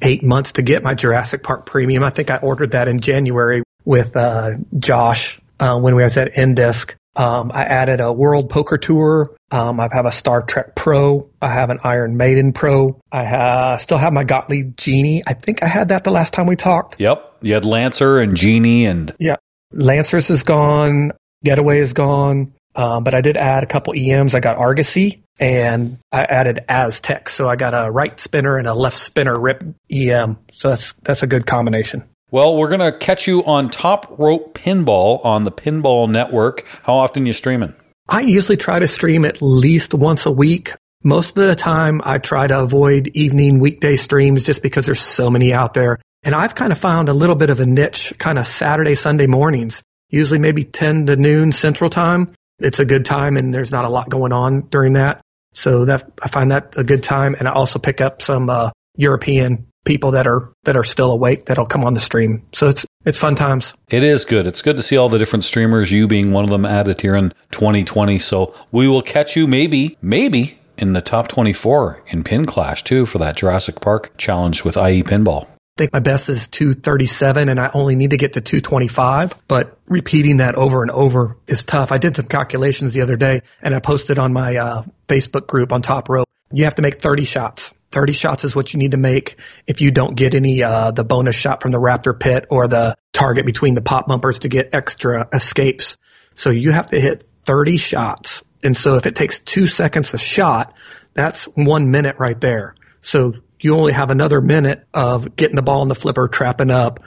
eight 0.02 0.24
months 0.24 0.54
to 0.54 0.62
get 0.62 0.84
my 0.84 0.94
Jurassic 0.94 1.44
Park 1.44 1.66
Premium. 1.66 2.04
I 2.04 2.10
think 2.10 2.30
I 2.30 2.38
ordered 2.38 2.72
that 2.72 2.88
in 2.88 3.00
January 3.00 3.64
with 3.86 4.16
uh, 4.16 4.52
Josh 4.78 5.40
uh, 5.60 5.78
when 5.78 5.96
we 5.96 6.04
was 6.04 6.18
at 6.18 6.34
Indisc. 6.36 6.96
Um, 7.16 7.52
I 7.52 7.64
added 7.64 8.00
a 8.00 8.14
World 8.14 8.50
Poker 8.50 8.78
Tour. 8.78 9.36
Um, 9.50 9.80
I 9.80 9.90
have 9.92 10.06
a 10.06 10.12
Star 10.12 10.44
Trek 10.44 10.76
Pro. 10.76 11.30
I 11.42 11.50
have 11.50 11.72
an 11.72 11.80
Iron 11.84 12.16
Maiden 12.16 12.54
Pro. 12.54 13.02
I 13.12 13.26
ha- 13.26 13.78
still 13.78 13.98
have 13.98 14.14
my 14.14 14.24
Gottlieb 14.24 14.78
Genie. 14.78 15.24
I 15.26 15.34
think 15.34 15.64
I 15.64 15.68
had 15.68 15.88
that 15.88 16.04
the 16.04 16.12
last 16.12 16.34
time 16.34 16.46
we 16.46 16.56
talked. 16.56 16.98
Yep. 17.00 17.38
You 17.42 17.56
had 17.56 17.66
Lancer 17.66 18.20
and 18.20 18.38
Genie 18.38 18.86
and. 18.86 19.16
Yeah. 19.20 19.38
Lancers 19.72 20.30
is 20.30 20.44
gone. 20.44 21.12
Getaway 21.44 21.80
is 21.80 21.94
gone. 21.94 22.54
Um, 22.78 23.04
but 23.04 23.16
I 23.16 23.22
did 23.22 23.38
add 23.38 23.64
a 23.64 23.66
couple 23.66 23.94
EMs. 23.98 24.36
I 24.36 24.40
got 24.40 24.58
Argosy 24.58 25.24
and 25.40 25.98
I 26.12 26.24
added 26.24 26.60
Aztec. 26.70 27.28
So 27.30 27.50
I 27.50 27.56
got 27.56 27.74
a 27.74 27.90
right 27.90 28.18
spinner 28.20 28.58
and 28.58 28.68
a 28.68 28.74
left 28.76 28.98
spinner 28.98 29.38
rip 29.38 29.64
EM. 29.92 30.38
So 30.54 30.70
that's, 30.70 30.94
that's 31.02 31.24
a 31.24 31.28
good 31.28 31.48
combination. 31.48 32.04
Well, 32.30 32.56
we're 32.56 32.68
going 32.68 32.82
to 32.82 32.92
catch 32.92 33.26
you 33.26 33.44
on 33.46 33.70
Top 33.70 34.20
Rope 34.20 34.54
Pinball 34.54 35.26
on 35.26 35.44
the 35.44 35.52
Pinball 35.52 36.10
Network. 36.10 36.68
How 36.84 36.96
often 36.96 37.26
you 37.26 37.34
streaming? 37.34 37.74
I 38.08 38.22
usually 38.22 38.58
try 38.58 38.78
to 38.80 38.88
stream 38.88 39.26
at 39.26 39.42
least 39.42 39.94
once 39.94 40.26
a 40.26 40.32
week. 40.32 40.74
Most 41.04 41.38
of 41.38 41.48
the 41.48 41.56
time, 41.56 42.02
I 42.04 42.18
try 42.20 42.48
to 42.48 42.60
avoid 42.60 43.08
evening 43.14 43.60
weekday 43.60 43.96
streams 43.96 44.46
just 44.46 44.62
because 44.62 44.86
there's 44.86 45.02
so 45.02 45.30
many 45.30 45.54
out 45.54 45.74
there. 45.74 46.00
And 46.24 46.36
I've 46.36 46.54
kind 46.54 46.72
of 46.72 46.78
found 46.78 47.10
a 47.10 47.14
little 47.14 47.36
bit 47.36 47.50
of 47.50 47.60
a 47.60 47.66
niche 47.66 48.14
kind 48.18 48.38
of 48.38 48.46
Saturday, 48.46 48.96
Sunday 48.96 49.28
mornings, 49.28 49.82
usually 50.10 50.40
maybe 50.40 50.64
10 50.64 51.08
to 51.08 51.16
noon 51.16 51.52
central 51.52 51.90
time. 51.90 52.34
It's 52.60 52.80
a 52.80 52.86
good 52.86 53.06
time 53.06 53.38
and 53.38 53.54
there's 53.54 53.72
not 53.72 53.86
a 53.86 53.90
lot 53.90 54.10
going 54.10 54.34
on 54.34 54.62
during 54.70 54.94
that. 54.94 55.22
So 55.54 55.86
that 55.86 56.10
I 56.22 56.28
find 56.28 56.52
that 56.52 56.76
a 56.78 56.84
good 56.84 57.04
time. 57.04 57.36
And 57.38 57.48
I 57.48 57.52
also 57.52 57.80
pick 57.80 58.02
up 58.02 58.22
some 58.22 58.50
uh, 58.50 58.72
European 58.96 59.68
people 59.86 60.12
that 60.12 60.28
are 60.28 60.52
that 60.66 60.76
are 60.76 60.84
still 60.84 61.12
awake 61.12 61.46
that'll 61.46 61.66
come 61.66 61.84
on 61.84 61.94
the 61.94 62.00
stream. 62.00 62.44
So 62.52 62.68
it's 62.68 62.86
it's 63.06 63.18
fun 63.18 63.36
times. 63.36 63.74
It 63.90 64.04
is 64.04 64.26
good. 64.26 64.46
It's 64.46 64.62
good 64.62 64.76
to 64.76 64.84
see 64.84 64.98
all 64.98 65.10
the 65.10 65.18
different 65.18 65.46
streamers, 65.46 65.92
you 65.92 66.08
being 66.08 66.32
one 66.32 66.44
of 66.44 66.50
them 66.50 66.66
added 66.66 67.02
here 67.02 67.16
in 67.16 67.34
2020. 67.52 68.20
So 68.20 68.54
we 68.72 68.88
will 68.88 69.02
catch 69.02 69.36
you 69.36 69.48
maybe, 69.48 69.98
maybe 70.02 70.60
in 70.78 70.94
the 70.94 71.02
top 71.02 71.28
24 71.30 72.04
in 72.08 72.24
Pin 72.24 72.46
Clash 72.46 72.84
too 72.84 73.06
for 73.06 73.18
that 73.18 73.38
Jurassic 73.38 73.80
Park 73.80 74.16
challenge 74.18 74.64
with 74.64 74.78
IE 74.78 75.04
Pinball. 75.04 75.48
Think 75.78 75.94
my 75.94 76.00
best 76.00 76.30
is 76.30 76.48
237 76.48 77.50
and 77.50 77.60
I 77.60 77.70
only 77.74 77.96
need 77.96 78.10
to 78.10 78.18
get 78.18 78.34
to 78.34 78.42
225, 78.42 79.36
but 79.48 79.78
repeating 79.88 80.38
that 80.38 80.56
over 80.56 80.82
and 80.82 80.92
over 80.92 81.38
is 81.48 81.64
tough. 81.64 81.92
I 81.92 82.00
did 82.00 82.16
some 82.16 82.26
calculations 82.26 82.94
the 82.94 83.02
other 83.02 83.16
day 83.16 83.42
and 83.62 83.76
I 83.76 83.80
posted 83.80 84.18
on 84.18 84.34
my 84.34 84.58
uh, 84.58 84.84
Facebook 85.08 85.48
group 85.48 85.72
on 85.72 85.82
Top 85.82 86.10
Rope. 86.10 86.28
You 86.52 86.64
have 86.64 86.76
to 86.76 86.82
make 86.82 87.00
30 87.00 87.26
shots 87.26 87.74
30 87.92 88.14
shots 88.14 88.44
is 88.44 88.56
what 88.56 88.74
you 88.74 88.80
need 88.80 88.92
to 88.92 88.98
make 88.98 89.38
if 89.66 89.82
you 89.82 89.92
don't 89.92 90.16
get 90.16 90.34
any 90.34 90.64
uh, 90.64 90.92
the 90.92 91.04
bonus 91.04 91.36
shot 91.36 91.62
from 91.62 91.72
the 91.72 91.80
raptor 91.80 92.18
pit 92.18 92.46
or 92.50 92.68
the 92.68 92.96
target 93.14 93.46
between 93.46 93.74
the 93.74 93.82
pop 93.82 94.08
bumpers 94.08 94.40
to 94.40 94.50
get 94.50 94.74
extra 94.74 95.28
escapes. 95.34 95.98
So 96.36 96.50
you 96.50 96.72
have 96.72 96.88
to 96.88 97.00
hit 97.00 97.28
30 97.44 97.78
shots. 97.78 98.44
And 98.64 98.76
so 98.76 98.96
if 98.96 99.06
it 99.06 99.16
takes 99.16 99.40
two 99.40 99.68
seconds 99.68 100.14
a 100.14 100.18
shot, 100.18 100.74
that's 101.14 101.46
one 101.46 101.90
minute 101.90 102.18
right 102.20 102.40
there. 102.40 102.76
So 103.02 103.34
you 103.60 103.76
only 103.76 103.94
have 103.94 104.12
another 104.12 104.42
minute 104.42 104.86
of 104.94 105.36
getting 105.36 105.56
the 105.56 105.62
ball 105.62 105.82
in 105.82 105.88
the 105.88 105.96
flipper, 105.96 106.28
trapping 106.28 106.72
up, 106.72 107.00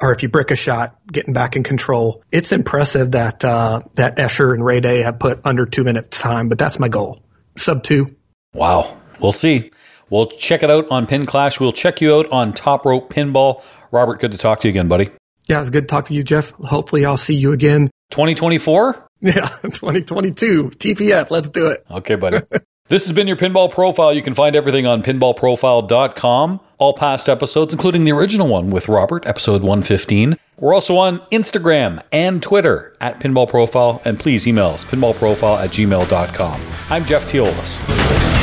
or 0.00 0.12
if 0.12 0.22
you 0.22 0.28
brick 0.28 0.50
a 0.50 0.56
shot, 0.56 0.96
getting 1.10 1.32
back 1.32 1.56
in 1.56 1.62
control. 1.62 2.22
It's 2.30 2.52
impressive 2.52 3.12
that 3.12 3.44
uh, 3.44 3.82
that 3.94 4.16
Escher 4.16 4.52
and 4.52 4.64
Ray 4.64 4.80
Day 4.80 5.02
have 5.02 5.18
put 5.18 5.40
under 5.44 5.66
two 5.66 5.84
minutes 5.84 6.18
time, 6.18 6.48
but 6.48 6.58
that's 6.58 6.78
my 6.78 6.88
goal. 6.88 7.22
Sub 7.56 7.82
two. 7.82 8.16
Wow. 8.52 8.96
We'll 9.20 9.32
see. 9.32 9.70
We'll 10.10 10.26
check 10.26 10.62
it 10.62 10.70
out 10.70 10.88
on 10.90 11.06
Pin 11.06 11.26
Clash. 11.26 11.58
We'll 11.58 11.72
check 11.72 12.00
you 12.00 12.14
out 12.14 12.30
on 12.30 12.52
Top 12.52 12.84
Rope 12.84 13.12
Pinball. 13.12 13.62
Robert, 13.90 14.20
good 14.20 14.32
to 14.32 14.38
talk 14.38 14.60
to 14.60 14.68
you 14.68 14.70
again, 14.70 14.88
buddy. 14.88 15.10
Yeah, 15.48 15.60
it's 15.60 15.70
good 15.70 15.82
to 15.82 15.86
talk 15.86 16.08
to 16.08 16.14
you, 16.14 16.22
Jeff. 16.22 16.50
Hopefully, 16.52 17.04
I'll 17.04 17.16
see 17.16 17.34
you 17.34 17.52
again. 17.52 17.90
2024? 18.10 19.02
Yeah, 19.18 19.48
2022. 19.62 20.72
TPF. 20.76 21.30
Let's 21.30 21.48
do 21.48 21.68
it. 21.68 21.86
Okay, 21.90 22.16
buddy. 22.16 22.40
this 22.88 23.04
has 23.04 23.12
been 23.12 23.26
your 23.26 23.36
Pinball 23.36 23.70
Profile. 23.70 24.12
You 24.12 24.22
can 24.22 24.34
find 24.34 24.54
everything 24.54 24.86
on 24.86 25.02
pinballprofile.com. 25.02 26.60
All 26.78 26.92
past 26.92 27.28
episodes, 27.28 27.72
including 27.72 28.04
the 28.04 28.12
original 28.12 28.48
one 28.48 28.70
with 28.70 28.88
Robert, 28.88 29.26
episode 29.26 29.62
115. 29.62 30.36
We're 30.58 30.74
also 30.74 30.96
on 30.96 31.20
Instagram 31.32 32.02
and 32.12 32.42
Twitter 32.42 32.94
at 33.00 33.20
Pinball 33.20 33.48
Profile. 33.48 34.00
And 34.04 34.18
please 34.18 34.46
email 34.46 34.68
us, 34.68 34.84
pinballprofile 34.84 35.58
at 35.58 35.70
gmail.com. 35.70 36.60
I'm 36.90 37.04
Jeff 37.04 37.24
Teolis. 37.24 38.35